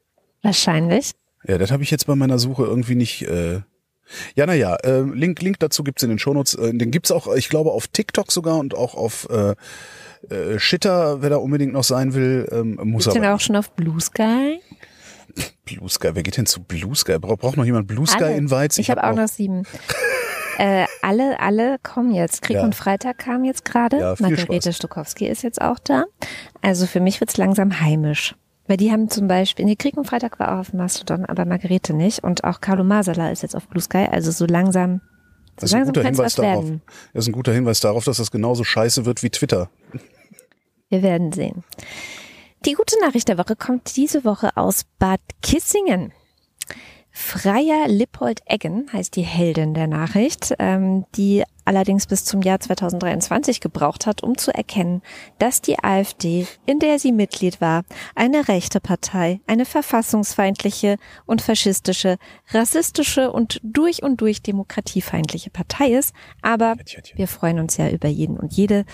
[0.43, 1.13] Wahrscheinlich.
[1.47, 3.23] Ja, das habe ich jetzt bei meiner Suche irgendwie nicht.
[3.23, 3.61] Äh
[4.35, 6.55] ja, naja, äh, Link, Link dazu gibt's in den Shownotes.
[6.55, 9.55] Äh, den gibt's auch, ich glaube, auf TikTok sogar und auch auf äh,
[10.35, 13.27] äh, Shitter, wer da unbedingt noch sein will, ähm, muss Gibt's aber.
[13.27, 14.61] den auch schon auf Blue Sky?
[15.65, 17.19] Blue Sky, wer geht denn zu Blue Sky?
[17.19, 18.37] Braucht braucht noch jemand Blue Sky Alle.
[18.37, 18.79] Invites?
[18.79, 19.63] Ich, ich habe hab auch noch sieben.
[20.59, 22.43] Äh, alle, alle kommen jetzt.
[22.43, 22.65] Krieg Ja.
[22.65, 23.99] und Freitag kam jetzt gerade.
[23.99, 24.77] Ja, Margarete Spaß.
[24.77, 26.05] Stokowski ist jetzt auch da.
[26.61, 28.35] Also für mich wird's langsam heimisch.
[28.71, 31.93] Weil die haben zum Beispiel, nee, Krieg und Freitag war auch auf Mastodon, aber Margarete
[31.93, 32.23] nicht.
[32.23, 34.07] Und auch Carlo Masala ist jetzt auf Blue Sky.
[34.09, 35.01] Also so langsam,
[35.57, 36.65] so Das ist ein langsam guter kann's Hinweis was darauf.
[36.67, 36.83] werden.
[37.13, 39.71] Das ist ein guter Hinweis darauf, dass das genauso scheiße wird wie Twitter.
[40.89, 41.65] Wir werden sehen.
[42.65, 46.13] Die gute Nachricht der Woche kommt diese Woche aus Bad Kissingen.
[47.11, 54.05] Freya Lippold-Eggen heißt die Heldin der Nachricht, ähm, die allerdings bis zum Jahr 2023 gebraucht
[54.05, 55.03] hat, um zu erkennen,
[55.39, 57.85] dass die AfD, in der sie Mitglied war,
[58.17, 60.97] eine rechte Partei, eine verfassungsfeindliche
[61.27, 62.19] und faschistische,
[62.49, 66.13] rassistische und durch und durch demokratiefeindliche Partei ist.
[66.43, 66.75] Aber
[67.15, 68.85] wir freuen uns ja über jeden und jede,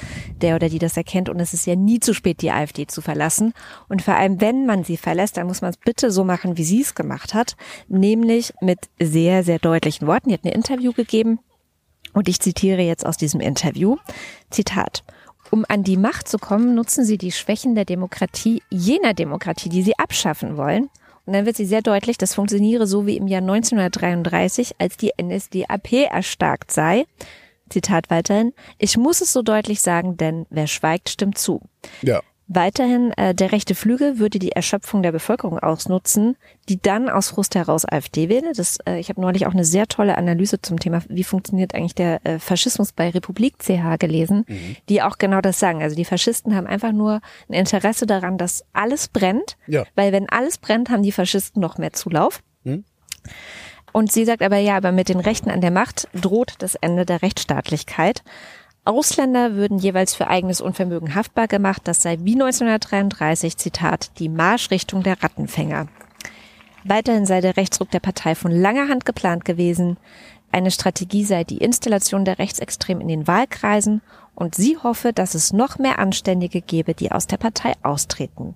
[0.43, 1.31] der oder die das erkennt.
[1.31, 3.55] Und es ist ja nie zu spät, die AfD zu verlassen.
[3.89, 6.65] Und vor allem, wenn man sie verlässt, dann muss man es bitte so machen, wie
[6.65, 7.57] sie es gemacht hat,
[7.89, 10.29] nämlich mit sehr, sehr deutlichen Worten.
[10.29, 11.39] Die hat ein Interview gegeben
[12.17, 13.97] und ich zitiere jetzt aus diesem Interview.
[14.51, 15.05] Zitat.
[15.51, 19.83] Um an die Macht zu kommen, nutzen sie die Schwächen der Demokratie, jener Demokratie, die
[19.83, 20.89] sie abschaffen wollen.
[21.27, 25.13] Und dann wird sie sehr deutlich, das funktioniere so wie im Jahr 1933, als die
[25.21, 27.05] NSDAP erstarkt sei.
[27.69, 28.55] Zitat weiterhin.
[28.79, 31.61] Ich muss es so deutlich sagen, denn wer schweigt, stimmt zu.
[32.01, 32.23] Ja.
[32.49, 36.37] Weiterhin, äh, der rechte Flügel würde die Erschöpfung der Bevölkerung ausnutzen,
[36.69, 38.53] die dann aus Frust heraus AfD wähle.
[38.55, 41.97] Das, äh, ich habe neulich auch eine sehr tolle Analyse zum Thema, wie funktioniert eigentlich
[41.97, 44.47] der äh, Faschismus bei Republik CH gelesen,
[44.89, 45.83] die auch genau das sagen.
[45.83, 49.85] Also die Faschisten haben einfach nur ein Interesse daran, dass alles brennt, Ja.
[49.97, 52.43] weil wenn alles brennt, haben die Faschisten noch mehr Zulauf.
[52.65, 52.85] Hm?
[53.93, 57.07] Und sie sagt aber ja, aber mit den Rechten an der Macht droht das Ende
[57.07, 58.23] der Rechtsstaatlichkeit.
[58.87, 61.83] Ausländer würden jeweils für eigenes Unvermögen haftbar gemacht.
[61.85, 65.89] Das sei wie 1933, Zitat, die Marschrichtung der Rattenfänger.
[66.85, 69.97] Weiterhin sei der Rechtsruck der Partei von langer Hand geplant gewesen.
[70.53, 74.03] Eine Strategie sei die Installation der Rechtsextremen in den Wahlkreisen
[74.37, 78.55] und sie hoffe, dass es noch mehr Anständige gebe, die aus der Partei austreten.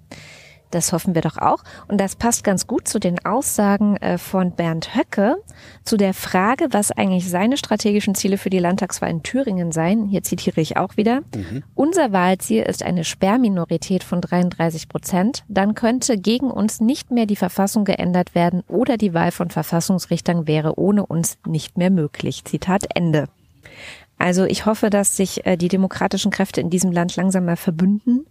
[0.70, 1.62] Das hoffen wir doch auch.
[1.88, 5.36] Und das passt ganz gut zu den Aussagen äh, von Bernd Höcke
[5.84, 10.06] zu der Frage, was eigentlich seine strategischen Ziele für die Landtagswahl in Thüringen seien.
[10.06, 11.22] Hier zitiere ich auch wieder.
[11.74, 15.44] Unser Wahlziel ist eine Sperrminorität von 33 Prozent.
[15.48, 20.46] Dann könnte gegen uns nicht mehr die Verfassung geändert werden oder die Wahl von Verfassungsrichtern
[20.46, 22.44] wäre ohne uns nicht mehr möglich.
[22.44, 23.28] Zitat Ende.
[24.18, 28.26] Also ich hoffe, dass sich äh, die demokratischen Kräfte in diesem Land langsam mal verbünden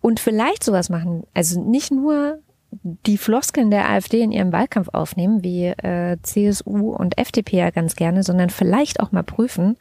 [0.00, 1.24] und vielleicht sowas machen.
[1.34, 2.38] Also nicht nur
[2.82, 7.96] die Floskeln der AfD in ihrem Wahlkampf aufnehmen, wie äh, CSU und FDP ja ganz
[7.96, 9.76] gerne, sondern vielleicht auch mal prüfen,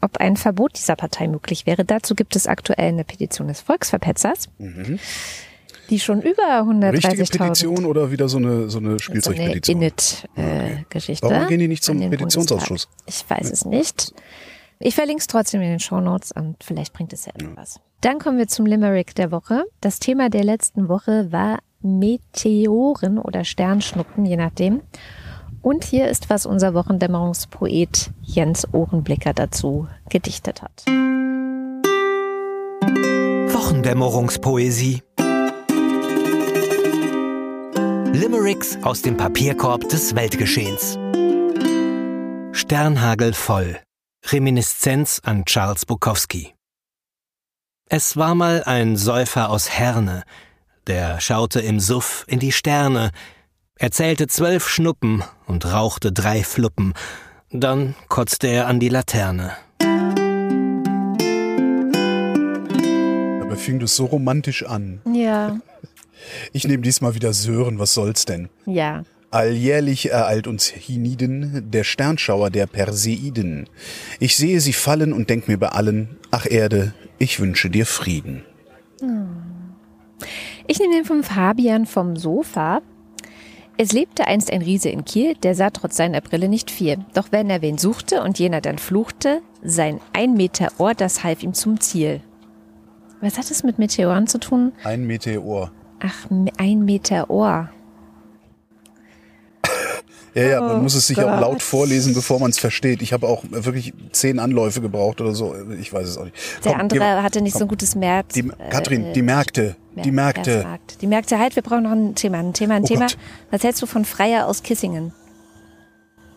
[0.00, 1.84] ob ein Verbot dieser Partei möglich wäre.
[1.84, 4.48] Dazu gibt es aktuell eine Petition des Volksverpetzers,
[5.90, 6.82] die schon über Mhm.
[6.84, 9.76] Richtige 130.000 Petition oder wieder so eine, so eine so eine Spielzeugpetition?
[9.76, 11.28] Init-Geschichte.
[11.28, 12.86] Warum gehen die nicht zum Petitionsausschuss?
[12.86, 13.08] Bundestag.
[13.08, 14.14] Ich weiß es nicht.
[14.78, 17.80] Ich verlinke es trotzdem in den Shownotes und vielleicht bringt es ja irgendwas.
[18.00, 19.64] Dann kommen wir zum Limerick der Woche.
[19.82, 24.80] Das Thema der letzten Woche war Meteoren oder Sternschnuppen, je nachdem.
[25.60, 30.86] Und hier ist, was unser Wochendämmerungspoet Jens Ohrenblicker dazu gedichtet hat.
[33.52, 35.02] Wochendämmerungspoesie.
[38.14, 40.98] Limericks aus dem Papierkorb des Weltgeschehens.
[42.52, 43.76] Sternhagel voll.
[44.26, 46.54] Reminiszenz an Charles Bukowski.
[47.92, 50.22] Es war mal ein Säufer aus Herne,
[50.86, 53.10] der schaute im Suff in die Sterne,
[53.74, 56.94] er zählte zwölf Schnuppen und rauchte drei Fluppen,
[57.50, 59.56] dann kotzte er an die Laterne.
[63.40, 65.00] Dabei fing das so romantisch an.
[65.12, 65.58] Ja,
[66.52, 68.50] Ich nehme diesmal wieder Sören, was soll's denn?
[68.66, 69.02] ja.
[69.32, 73.68] Alljährlich ereilt uns Hiniden der Sternschauer der Perseiden.
[74.18, 78.44] Ich sehe sie fallen und denk mir bei allen, ach Erde, ich wünsche dir Frieden.
[80.66, 82.80] Ich nehme den von Fabian vom Sofa.
[83.76, 86.98] Es lebte einst ein Riese in Kiel, der sah trotz seiner Brille nicht viel.
[87.14, 91.42] Doch wenn er wen suchte und jener dann fluchte, sein ein Meter Ohr, das half
[91.42, 92.20] ihm zum Ziel.
[93.20, 94.72] Was hat es mit Meteoren zu tun?
[94.82, 95.70] Ein Meteor.
[96.00, 97.70] Ach, ein Meter Ohr.
[100.34, 103.02] Ja, ja, man Oh muss es sich auch laut vorlesen, bevor man es versteht.
[103.02, 105.54] Ich habe auch wirklich zehn Anläufe gebraucht oder so.
[105.80, 106.36] Ich weiß es auch nicht.
[106.64, 108.34] Der Komm, andere geh- hatte nicht so ein gutes März.
[108.34, 110.64] Die, Katrin, die Märkte, die Märkte.
[111.00, 112.38] Die Märkte, halt, wir brauchen noch ein Thema.
[112.38, 113.06] Ein Thema, ein Oh Thema.
[113.06, 113.18] Gott.
[113.50, 115.12] Was hältst du von Freier aus Kissingen?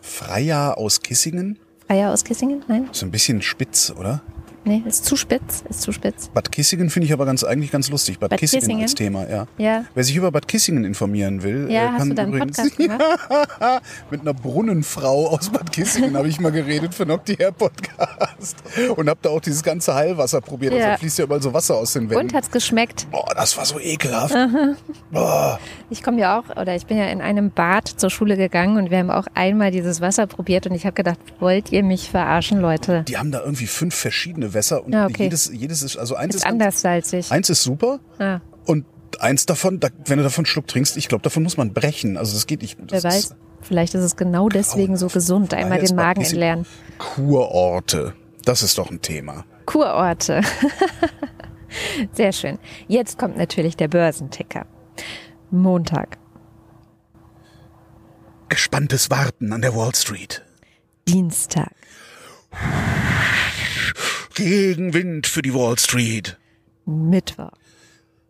[0.00, 1.58] Freya aus Kissingen?
[1.86, 2.62] Freier aus Kissingen?
[2.68, 2.88] Nein?
[2.92, 4.22] So ein bisschen spitz, oder?
[4.66, 6.28] Nee, ist zu spitz, ist zu spitz.
[6.32, 8.18] Bad Kissingen finde ich aber ganz eigentlich ganz lustig.
[8.18, 8.82] Bad, Bad Kissingen, Kissingen?
[8.84, 9.46] als Thema, ja.
[9.58, 9.84] Ja.
[9.94, 12.76] Wer sich über Bad Kissingen informieren will, Ja, äh, hast kann du da übrigens Podcast
[12.78, 13.82] gemacht?
[14.10, 18.56] mit einer Brunnenfrau aus Bad Kissingen habe ich mal geredet für Nocti Air Podcast
[18.96, 20.72] und habe da auch dieses ganze Heilwasser probiert.
[20.72, 20.92] Also Ja.
[20.92, 22.24] da fließt ja überall so Wasser aus den Wänden.
[22.26, 23.06] Und hat's geschmeckt?
[23.10, 24.34] Boah, das war so ekelhaft.
[25.90, 28.90] Ich komme ja auch, oder ich bin ja in einem Bad zur Schule gegangen und
[28.90, 32.60] wir haben auch einmal dieses Wasser probiert und ich habe gedacht, wollt ihr mich verarschen,
[32.60, 33.02] Leute?
[33.06, 35.24] Die haben da irgendwie fünf verschiedene Wässer und Ja, okay.
[35.24, 37.30] jedes, jedes ist, also eins ist, Ist anders salzig.
[37.30, 38.86] eins ist super Ah, und
[39.20, 42.16] eins davon, da, wenn du davon einen Schluck trinkst, ich glaube, davon muss man brechen.
[42.16, 42.78] Also das geht nicht.
[42.78, 46.66] wer Das weiß, vielleicht ist es genau deswegen so gesund, einmal den Magen entleeren.
[46.98, 48.14] Kurorte.
[48.44, 49.44] Das ist doch ein Thema.
[49.66, 50.42] Kurorte.
[52.12, 52.58] Sehr schön.
[52.88, 54.66] Jetzt kommt natürlich der Börsenticker.
[55.50, 56.18] Montag,
[58.48, 60.42] Gespanntes Warten an der Wall Street.
[61.08, 61.72] Dienstag,
[64.34, 66.36] Gegenwind für die Wall Street.
[66.86, 67.52] Mittwoch,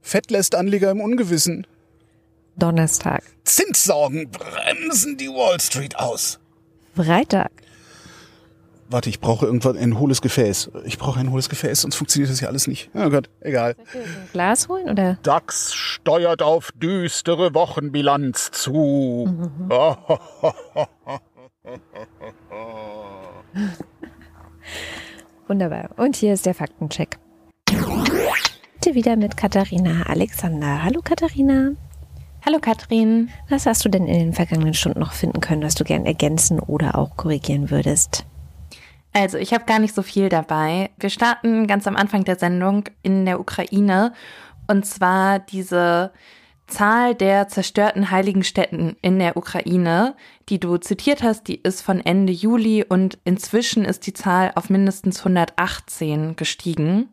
[0.03, 1.67] Fett lässt Anleger im Ungewissen.
[2.57, 6.39] Donnerstag, Zinssorgen bremsen die Wall Street aus.
[6.95, 7.51] Freitag,
[8.91, 10.71] Warte, ich brauche irgendwann ein hohles Gefäß.
[10.85, 12.91] Ich brauche ein hohles Gefäß, sonst funktioniert das ja alles nicht.
[12.95, 13.75] Oh Gott, egal.
[13.95, 15.19] ein Glas holen oder?
[15.23, 19.27] DAX steuert auf düstere Wochenbilanz zu.
[25.47, 25.91] Wunderbar.
[25.97, 27.19] Und hier ist der Faktencheck.
[27.71, 30.83] Heute wieder mit Katharina Alexander.
[30.83, 31.73] Hallo Katharina.
[32.47, 33.31] Hallo Katrin.
[33.51, 36.61] Was hast du denn in den vergangenen Stunden noch finden können, was du gern ergänzen
[36.61, 38.25] oder auch korrigieren würdest?
[39.13, 40.91] Also, ich habe gar nicht so viel dabei.
[40.99, 44.13] Wir starten ganz am Anfang der Sendung in der Ukraine
[44.67, 46.11] und zwar diese
[46.67, 50.17] Zahl der zerstörten heiligen Städten in der Ukraine,
[50.49, 54.71] die du zitiert hast, die ist von Ende Juli und inzwischen ist die Zahl auf
[54.71, 57.13] mindestens 118 gestiegen.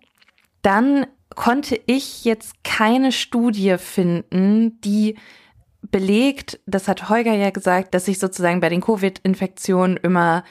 [0.61, 5.17] Dann konnte ich jetzt keine Studie finden, die
[5.81, 10.43] belegt, das hat Holger ja gesagt, dass sich sozusagen bei den Covid-Infektionen immer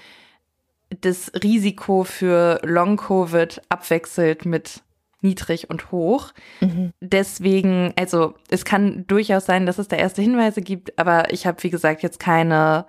[1.00, 4.82] das Risiko für Long-Covid abwechselt mit
[5.22, 6.32] niedrig und hoch.
[7.00, 11.62] Deswegen, also es kann durchaus sein, dass es da erste Hinweise gibt, aber ich habe,
[11.62, 12.86] wie gesagt, jetzt keine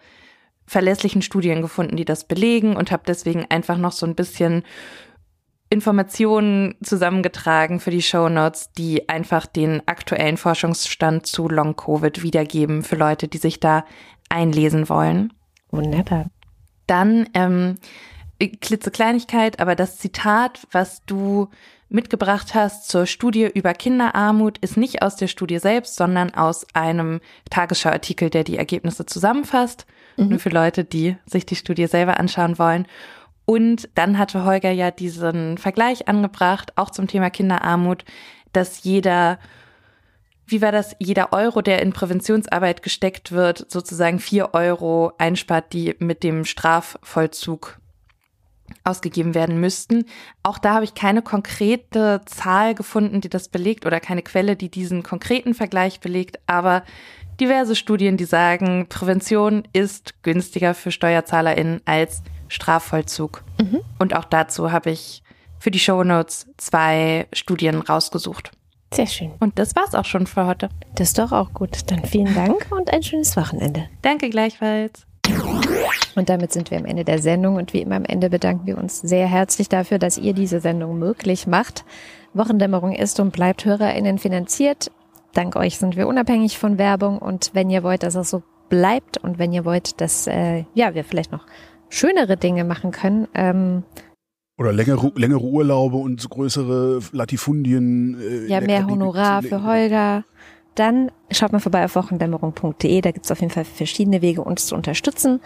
[0.66, 4.64] verlässlichen Studien gefunden, die das belegen und habe deswegen einfach noch so ein bisschen
[5.70, 12.84] Informationen zusammengetragen für die Show Notes, die einfach den aktuellen Forschungsstand zu Long Covid wiedergeben
[12.84, 13.86] für Leute, die sich da
[14.30, 15.34] einlesen wollen.
[15.70, 16.30] Wunderbar.
[16.88, 17.76] Dann ähm,
[18.60, 21.50] klitzekleinigkeit, aber das Zitat, was du
[21.92, 27.20] mitgebracht hast zur Studie über Kinderarmut, ist nicht aus der Studie selbst, sondern aus einem
[27.50, 29.86] Tagesschauartikel, der die Ergebnisse zusammenfasst.
[30.30, 32.86] Nur für Leute, die sich die Studie selber anschauen wollen.
[33.46, 38.06] Und dann hatte Holger ja diesen Vergleich angebracht, auch zum Thema Kinderarmut,
[38.54, 39.40] dass jeder,
[40.46, 45.96] wie war das, jeder Euro, der in Präventionsarbeit gesteckt wird, sozusagen vier Euro einspart, die
[46.00, 47.81] mit dem Strafvollzug
[48.84, 50.06] ausgegeben werden müssten.
[50.44, 54.70] Auch da habe ich keine konkrete Zahl gefunden, die das belegt oder keine Quelle, die
[54.70, 56.84] diesen konkreten Vergleich belegt, aber
[57.40, 63.44] diverse Studien, die sagen, Prävention ist günstiger für SteuerzahlerInnen als Strafvollzug.
[64.00, 65.24] Und auch dazu habe ich
[65.60, 68.52] für die Shownotes zwei Studien rausgesucht.
[68.94, 69.32] Sehr schön.
[69.40, 70.70] Und das war's auch schon für heute.
[70.96, 71.90] Das ist doch auch gut.
[71.90, 73.88] Dann vielen Dank und ein schönes Wochenende.
[74.02, 75.06] Danke gleichfalls.
[76.16, 78.78] Und damit sind wir am Ende der Sendung und wie immer am Ende bedanken wir
[78.78, 81.86] uns sehr herzlich dafür, dass ihr diese Sendung möglich macht.
[82.34, 84.92] Wochendämmerung ist und bleibt HörerInnen finanziert.
[85.34, 89.18] Dank euch sind wir unabhängig von Werbung und wenn ihr wollt, dass es so bleibt
[89.18, 91.46] und wenn ihr wollt, dass äh, ja wir vielleicht noch
[91.90, 93.84] schönere Dinge machen können, ähm,
[94.58, 98.20] Oder längere, längere Urlaube und größere Latifundien.
[98.20, 99.64] Äh, ja, mehr Honorar für.
[99.64, 100.24] Holger,
[100.76, 103.02] dann schaut mal vorbei auf wochendämmerung.de.
[103.02, 105.42] Da gibt es auf jeden Fall verschiedene Wege, uns zu unterstützen.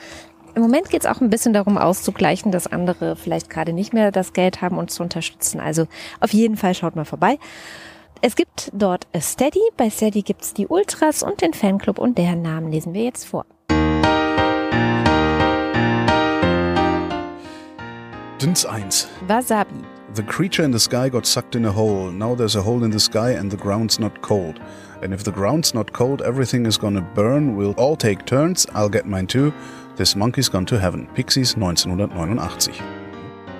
[0.55, 4.11] Im Moment geht es auch ein bisschen darum auszugleichen, dass andere vielleicht gerade nicht mehr
[4.11, 5.59] das Geld haben, uns zu unterstützen.
[5.59, 5.87] Also
[6.21, 7.37] auf jeden Fall schaut mal vorbei.
[8.21, 9.59] Es gibt dort Steady.
[9.75, 13.45] Bei Steady gibt's die Ultras und den Fanclub und deren Namen lesen wir jetzt vor.
[18.41, 19.07] Dins 1.
[19.27, 19.75] Wasabi,
[20.15, 22.09] The creature in the sky got sucked in a hole.
[22.09, 24.61] Now there's a hole in the sky and the ground's not cold.
[25.01, 27.57] And if the ground's not cold, everything is gonna burn.
[27.57, 28.65] We'll all take turns.
[28.73, 29.51] I'll get mine too.
[29.97, 31.09] This monkey's gone to heaven.
[31.15, 32.81] Pixies 1989.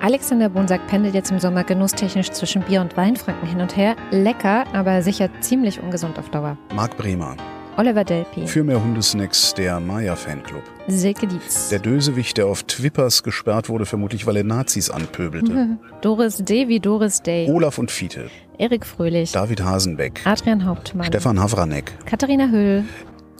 [0.00, 3.94] Alexander Bonsack pendelt jetzt im Sommer genusstechnisch zwischen Bier und Weinfranken hin und her.
[4.10, 6.56] Lecker, aber sicher ziemlich ungesund auf Dauer.
[6.74, 7.36] Marc Bremer.
[7.78, 10.62] Oliver Delpi, Für mehr Hundesnacks der Maya-Fanclub.
[10.88, 15.76] Silke Dietz, Der Dösewicht, der auf Twippers gesperrt wurde, vermutlich weil er Nazis anpöbelte.
[16.00, 16.68] Doris D.
[16.68, 18.30] wie Doris Day, Olaf und Fiete.
[18.58, 20.22] Erik Fröhlich, David Hasenbeck.
[20.24, 21.92] Adrian Hauptmann, Stefan Havranek.
[22.06, 22.84] Katharina Höll,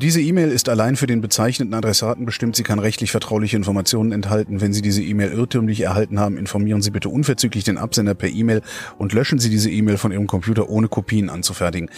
[0.02, 2.56] Diese E-Mail ist allein für den bezeichneten Adressaten bestimmt.
[2.56, 4.60] Sie kann rechtlich vertrauliche Informationen enthalten.
[4.60, 8.60] Wenn Sie diese E-Mail irrtümlich erhalten haben, informieren Sie bitte unverzüglich den Absender per E-Mail
[8.98, 11.88] und löschen Sie diese E-Mail von Ihrem Computer, ohne Kopien anzufertigen.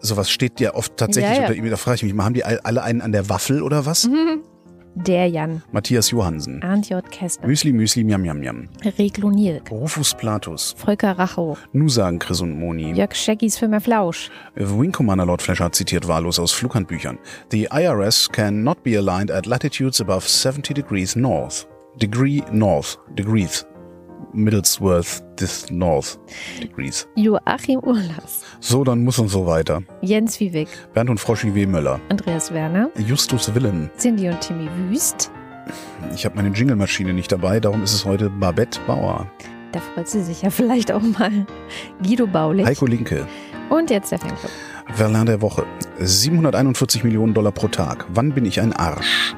[0.00, 1.48] Sowas steht ja oft tatsächlich Ja, ja.
[1.48, 1.70] unter E-Mail.
[1.70, 4.08] Da frage ich mich mal, haben die all- alle einen an der Waffel oder was?
[4.96, 6.62] der Jan, Matthias Johansen.
[6.64, 7.08] Arndt J.
[7.10, 8.68] Kästner, Müsli, Müsli, Miam, Miam, Miam.
[8.98, 10.74] Reglo Nilk, Rufus Platus.
[10.76, 12.92] Volker Rachow, Nusagen Chris und Moni.
[12.92, 17.18] Jörg Scheckis für mehr Flausch, Wing Commander Lord Flasher zitiert wahllos aus Flughandbüchern.
[17.52, 21.66] The IRS can not be aligned at latitudes above 70 degrees north.
[22.00, 22.98] Degree north.
[23.16, 23.64] Degrees.
[24.32, 26.18] Middlesworth this north.
[26.60, 27.08] Degrees.
[27.16, 29.82] Joachim Urlas, So, dann muss und so weiter.
[30.02, 31.66] Jens Wiewig, Bernd und Froschi W.
[31.66, 32.00] Möller.
[32.08, 33.90] Andreas Werner, Justus Willen.
[33.98, 35.30] Cindy und Timmy Wüst,
[36.14, 39.26] Ich habe meine Jingle-Maschine nicht dabei, darum ist es heute Babette Bauer.
[39.72, 41.46] da freut sie sich ja vielleicht auch mal,
[42.02, 43.26] Guido Baulich Heiko Linke.
[43.68, 44.50] und jetzt der Fanclub.
[44.94, 45.64] Verlin der Woche.
[45.98, 48.06] 741 Millionen Dollar pro Tag.
[48.12, 49.34] Wann bin ich ein Arsch?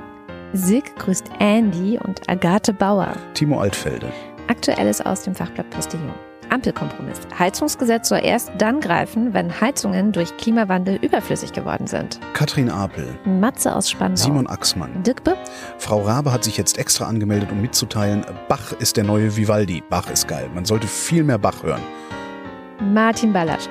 [0.54, 3.14] Silk grüßt Andy und Agathe Bauer.
[3.34, 4.10] Timo Altfelde.
[4.52, 6.12] Aktuelles aus dem Fachblatt Postillon.
[6.50, 7.20] Ampelkompromiss.
[7.38, 12.20] Heizungsgesetz soll erst dann greifen, wenn Heizungen durch Klimawandel überflüssig geworden sind.
[12.34, 13.18] Katrin Apel.
[13.24, 14.22] Matze aus Spandau.
[14.22, 15.02] Simon Axmann.
[15.04, 15.38] Dirkbe,
[15.78, 19.82] Frau Rabe hat sich jetzt extra angemeldet, um mitzuteilen, Bach ist der neue Vivaldi.
[19.88, 20.50] Bach ist geil.
[20.52, 21.80] Man sollte viel mehr Bach hören.
[22.92, 23.70] Martin Balaschk,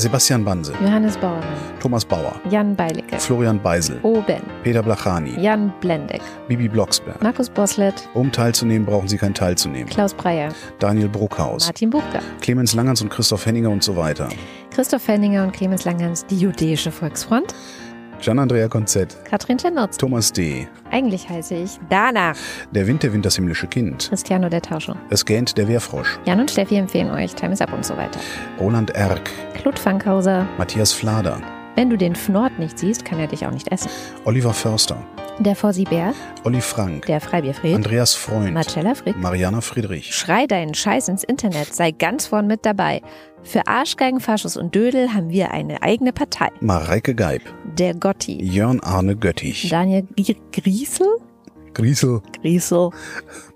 [0.00, 1.42] Sebastian Banse, Johannes Bauermann,
[1.80, 7.20] Thomas Bauer, Jan Beilicke, Florian Beisel, Oben, Peter Blachani, Jan Blendeck, Bibi Blocksberg.
[7.20, 9.88] Markus Boslett, Um teilzunehmen, brauchen Sie kein teilzunehmen.
[9.88, 14.28] Klaus Breyer, Daniel Bruckhaus, Martin Buchka, Clemens Langerns und Christoph Henninger und so weiter.
[14.70, 17.52] Christoph Fenninger und Clemens Langhans, die Judäische Volksfront,
[18.20, 19.96] Gian-Andrea Konzett, Katrin Czernotz.
[19.96, 22.36] Thomas D., Eigentlich heiße ich Danach,
[22.72, 24.08] der Wind, der Wind, das himmlische Kind.
[24.08, 24.96] Cristiano der Tauscher.
[25.10, 26.18] Es gähnt der Wehrfrosch.
[26.24, 28.18] Jan und Steffi empfehlen euch Time is Up und so weiter.
[28.58, 31.40] Roland Erck, Claude Fankhauser, Matthias Flader,
[31.76, 33.88] wenn du den Fnord nicht siehst, kann er dich auch nicht essen.
[34.24, 34.96] Oliver Förster,
[35.38, 36.12] Der Fossi Bär,
[36.42, 39.16] Olli Frank, der Freibierfried, Andreas Freund, Marcella Frick.
[39.16, 43.00] Mariana Friedrich, Schrei deinen Scheiß ins Internet, sei ganz vorn mit dabei.
[43.42, 46.48] Für Arschgeigen, Faschos und Dödel haben wir eine eigene Partei.
[46.60, 47.42] Mareike Geib,
[47.78, 48.42] Der Gotti.
[48.42, 51.06] Jörn Arne Göttich, Daniel G Griesel?
[51.74, 52.90] Griesel, Griesel.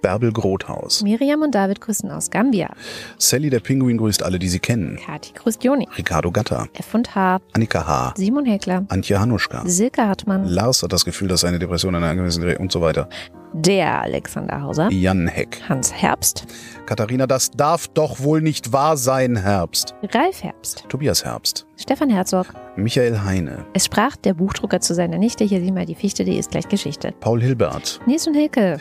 [0.03, 2.69] Bärbel Grothaus, Miriam und David grüßen aus Gambia.
[3.19, 4.99] Sally der Pinguin grüßt alle, die sie kennen.
[5.05, 5.89] Kati grüßt Joni.
[5.97, 7.41] Ricardo Gatter, F und H.
[7.53, 8.85] Annika H., Simon Häkler.
[8.89, 9.63] Antje Hanuschka.
[9.65, 10.45] Silke Hartmann.
[10.45, 13.09] Lars hat das Gefühl, dass seine Depression eine angemessene und so weiter.
[13.55, 14.91] Der Alexander Hauser.
[14.91, 15.61] Jan Heck.
[15.69, 16.47] Hans Herbst.
[16.87, 19.95] Katharina, das darf doch wohl nicht wahr sein, Herbst.
[20.11, 20.87] Ralf Herbst.
[20.89, 21.67] Tobias Herbst.
[21.77, 22.47] Stefan Herzog.
[22.77, 23.67] Michael Heine.
[23.75, 25.45] Es sprach der Buchdrucker zu seiner Nichte.
[25.45, 27.13] Hier sieh mal die Fichte, die ist gleich Geschichte.
[27.21, 28.01] Paul Hilbert.
[28.07, 28.79] Nils und Hilke.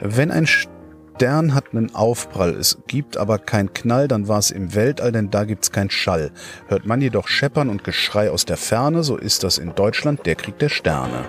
[0.00, 4.74] Wenn ein Stern hat einen Aufprall, es gibt aber kein Knall, dann war es im
[4.74, 6.30] Weltall, denn da gibt's kein Schall.
[6.68, 10.36] Hört man jedoch Scheppern und Geschrei aus der Ferne, so ist das in Deutschland der
[10.36, 11.24] Krieg der Sterne.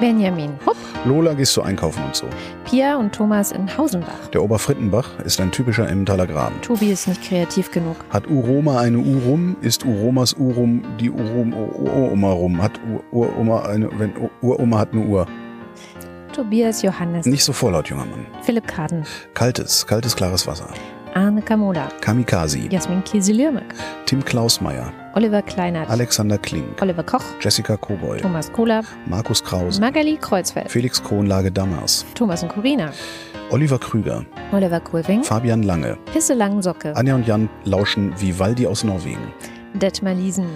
[0.00, 0.76] Benjamin Hupp.
[1.06, 2.26] Lola, gehst du einkaufen und so.
[2.68, 4.26] Pia und Thomas in Hausenbach.
[4.34, 6.60] Der Oberfrittenbach ist ein typischer Emmentaler Graben.
[6.60, 7.96] Tobi ist nicht kreativ genug.
[8.10, 12.62] Hat Uroma eine Urum, ist Uromas Urum die Urum Uroma rum.
[12.62, 15.26] Hat Ur- Uroma eine, wenn Ur- Uroma hat eine Uhr.
[16.36, 17.24] Tobias Johannes.
[17.24, 18.26] Nicht so vorlaut, junger Mann.
[18.42, 19.06] Philipp Kaden.
[19.32, 20.68] Kaltes, kaltes, klares Wasser.
[21.14, 21.88] Arne Kamola.
[22.02, 22.68] Kamikaze.
[22.70, 23.64] Jasmin Kieselirmek.
[24.04, 24.92] Tim Klausmeier.
[25.14, 25.88] Oliver Kleinert.
[25.88, 26.82] Alexander Klink.
[26.82, 27.24] Oliver Koch.
[27.40, 28.18] Jessica Koboy.
[28.20, 28.82] Thomas Kohler.
[29.06, 29.80] Markus Krause.
[29.80, 30.70] Magali Kreuzfeld.
[30.70, 32.04] Felix Kronlage Dammers.
[32.14, 32.92] Thomas und Corina.
[33.48, 34.26] Oliver Krüger.
[34.52, 35.24] Oliver Kulwing.
[35.24, 35.96] Fabian Lange.
[36.12, 36.94] Pisse Langsocke.
[36.94, 39.32] Anja und Jan lauschen Vivaldi aus Norwegen.
[39.72, 40.48] Detmar Liesen.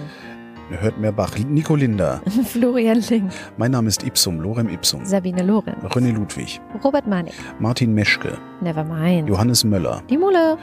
[0.79, 1.37] Hört mehr Bach.
[1.37, 2.21] Nico Linder.
[2.45, 3.31] Florian Link.
[3.57, 5.05] Mein Name ist Ipsum, Lorem Ipsum.
[5.05, 5.83] Sabine Lorenz.
[5.85, 6.61] René Ludwig.
[6.83, 7.33] Robert Manik.
[7.59, 8.37] Martin Meschke.
[8.61, 9.27] Nevermind.
[9.29, 10.01] Johannes Möller.
[10.09, 10.57] Die Mule.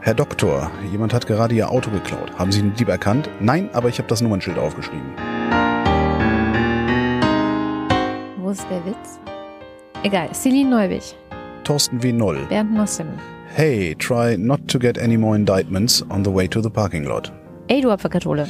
[0.00, 2.30] Herr Doktor, jemand hat gerade Ihr Auto geklaut.
[2.38, 3.30] Haben Sie den Dieb erkannt?
[3.40, 5.06] Nein, aber ich habe das Nummernschild aufgeschrieben.
[8.38, 9.18] Wo ist der Witz?
[10.02, 10.28] Egal.
[10.34, 11.16] Celine Neubig.
[11.64, 12.12] Thorsten W.
[12.12, 12.44] Noll.
[12.50, 13.06] Bernd Nossim.
[13.54, 17.32] Hey, try not to get any more indictments on the way to the parking lot.
[17.68, 18.46] Ey, du Opferkathole.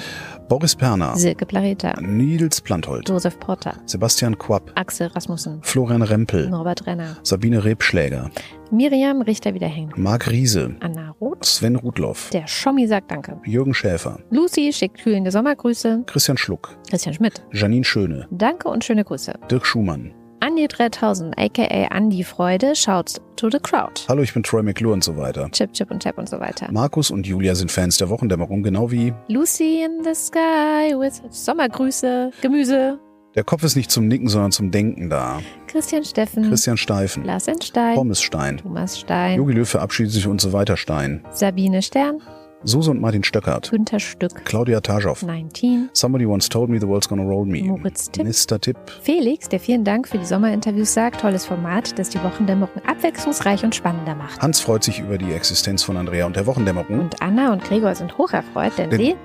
[0.48, 1.16] Boris Perner.
[1.16, 1.94] Silke Planeta.
[2.00, 3.08] Nils Planthold.
[3.08, 3.74] Josef Porter.
[3.86, 4.70] Sebastian Quapp.
[4.74, 5.60] Axel Rasmussen.
[5.62, 6.48] Florian Rempel.
[6.48, 7.16] Norbert Renner.
[7.22, 8.30] Sabine Rebschläger.
[8.70, 9.92] Miriam Richter wieder hängen.
[9.96, 10.76] Marc Riese.
[10.80, 11.44] Anna Roth.
[11.44, 12.30] Sven Rudloff.
[12.30, 13.40] Der Schommi sagt Danke.
[13.44, 14.18] Jürgen Schäfer.
[14.30, 16.02] Lucy schickt kühlende Sommergrüße.
[16.06, 16.76] Christian Schluck.
[16.90, 17.42] Christian Schmidt.
[17.52, 18.26] Janine Schöne.
[18.30, 19.34] Danke und schöne Grüße.
[19.50, 20.12] Dirk Schumann.
[20.44, 24.04] Andi 3000, aka Andi Freude, shouts to the crowd.
[24.10, 25.48] Hallo, ich bin Troy McClure und so weiter.
[25.52, 26.70] Chip, Chip und Tap und so weiter.
[26.70, 32.30] Markus und Julia sind Fans der Wochendämmerung, genau wie Lucy in the sky with Sommergrüße,
[32.42, 32.98] Gemüse.
[33.34, 35.40] der Kopf ist nicht zum Nicken, sondern zum Denken da.
[35.66, 40.42] Christian Steffen, Christian Steifen, Lars Enstein, Pommes Stein, Thomas Stein, Jogi Löw verabschiedet sich und
[40.42, 41.24] so weiter Stein.
[41.30, 42.20] Sabine Stern,
[42.64, 45.14] Suse und Martin Stöckert, Günther Stück, Claudia Tajow.
[45.22, 47.62] 19, Somebody once told me the world's gonna roll me.
[47.64, 48.24] Moritz Tipp.
[48.26, 48.58] Mr.
[48.60, 48.76] Tipp.
[49.02, 53.74] Felix, der vielen Dank für die Sommerinterviews sagt, tolles Format, das die Wochendämmerung abwechslungsreich und
[53.74, 54.40] spannender macht.
[54.40, 57.00] Hans freut sich über die Existenz von Andrea und der Wochendämmerung.
[57.00, 59.16] Und Anna und Gregor sind hocherfreut, denn Denn- sie,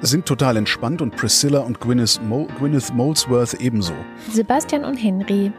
[0.00, 3.94] Sind total entspannt und Priscilla und Gwyneth, Mo Gwyneth Molesworth ebenso.
[4.30, 5.50] Sebastian und Henry,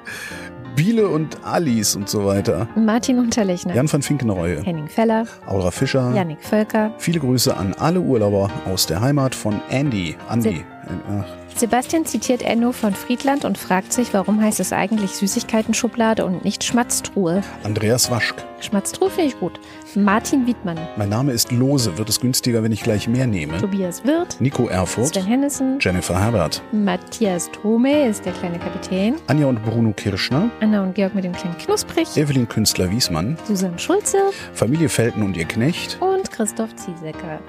[0.76, 2.68] Biele und Alice und so weiter.
[2.76, 6.14] Martin Unterlechner, Jan van Finkenreue, Henning Feller, Aura Fischer.
[6.14, 10.16] Yannick Völker, Viele Grüße an alle Urlauber aus der Heimat von Andy.
[10.30, 10.66] Andy.
[11.10, 16.44] Ach, Sebastian zitiert Enno von Friedland und fragt sich, warum heißt es eigentlich Süßigkeitenschublade und
[16.44, 17.42] nicht Schmatztruhe?
[17.64, 18.36] Andreas Waschk.
[18.60, 19.60] Schmatztruhe finde ich gut.
[19.96, 21.98] Martin Wiedmann, Mein Name ist Lose.
[21.98, 23.58] Wird es günstiger, wenn ich gleich mehr nehme?
[23.60, 25.14] Tobias Wirth, Nico Erfurt.
[25.14, 26.62] Sven Hennissen, Jennifer Herbert.
[26.74, 30.50] Matthias Thome ist der kleine Kapitän, Anja und Bruno Kirschner.
[30.60, 33.38] Anna und Georg mit dem kleinen Knusprig, Evelyn Künstler-Wiesmann.
[33.48, 34.18] Susanne Schulze
[34.54, 35.98] Familie Felten und ihr Knecht.
[36.02, 37.40] und Christoph Ziesecker.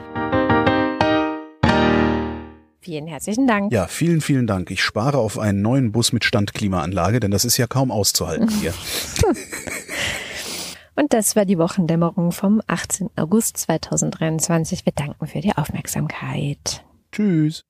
[2.80, 3.72] Vielen herzlichen Dank.
[3.72, 4.70] Ja, vielen, vielen Dank.
[4.70, 8.72] Ich spare auf einen neuen Bus mit Standklimaanlage, denn das ist ja kaum auszuhalten hier.
[10.96, 13.10] Und das war die Wochendämmerung vom 18.
[13.16, 14.86] August 2023.
[14.86, 16.82] Wir danken für die Aufmerksamkeit.
[17.12, 17.64] Tschüss.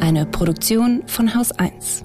[0.00, 2.04] Eine Produktion von Haus 1.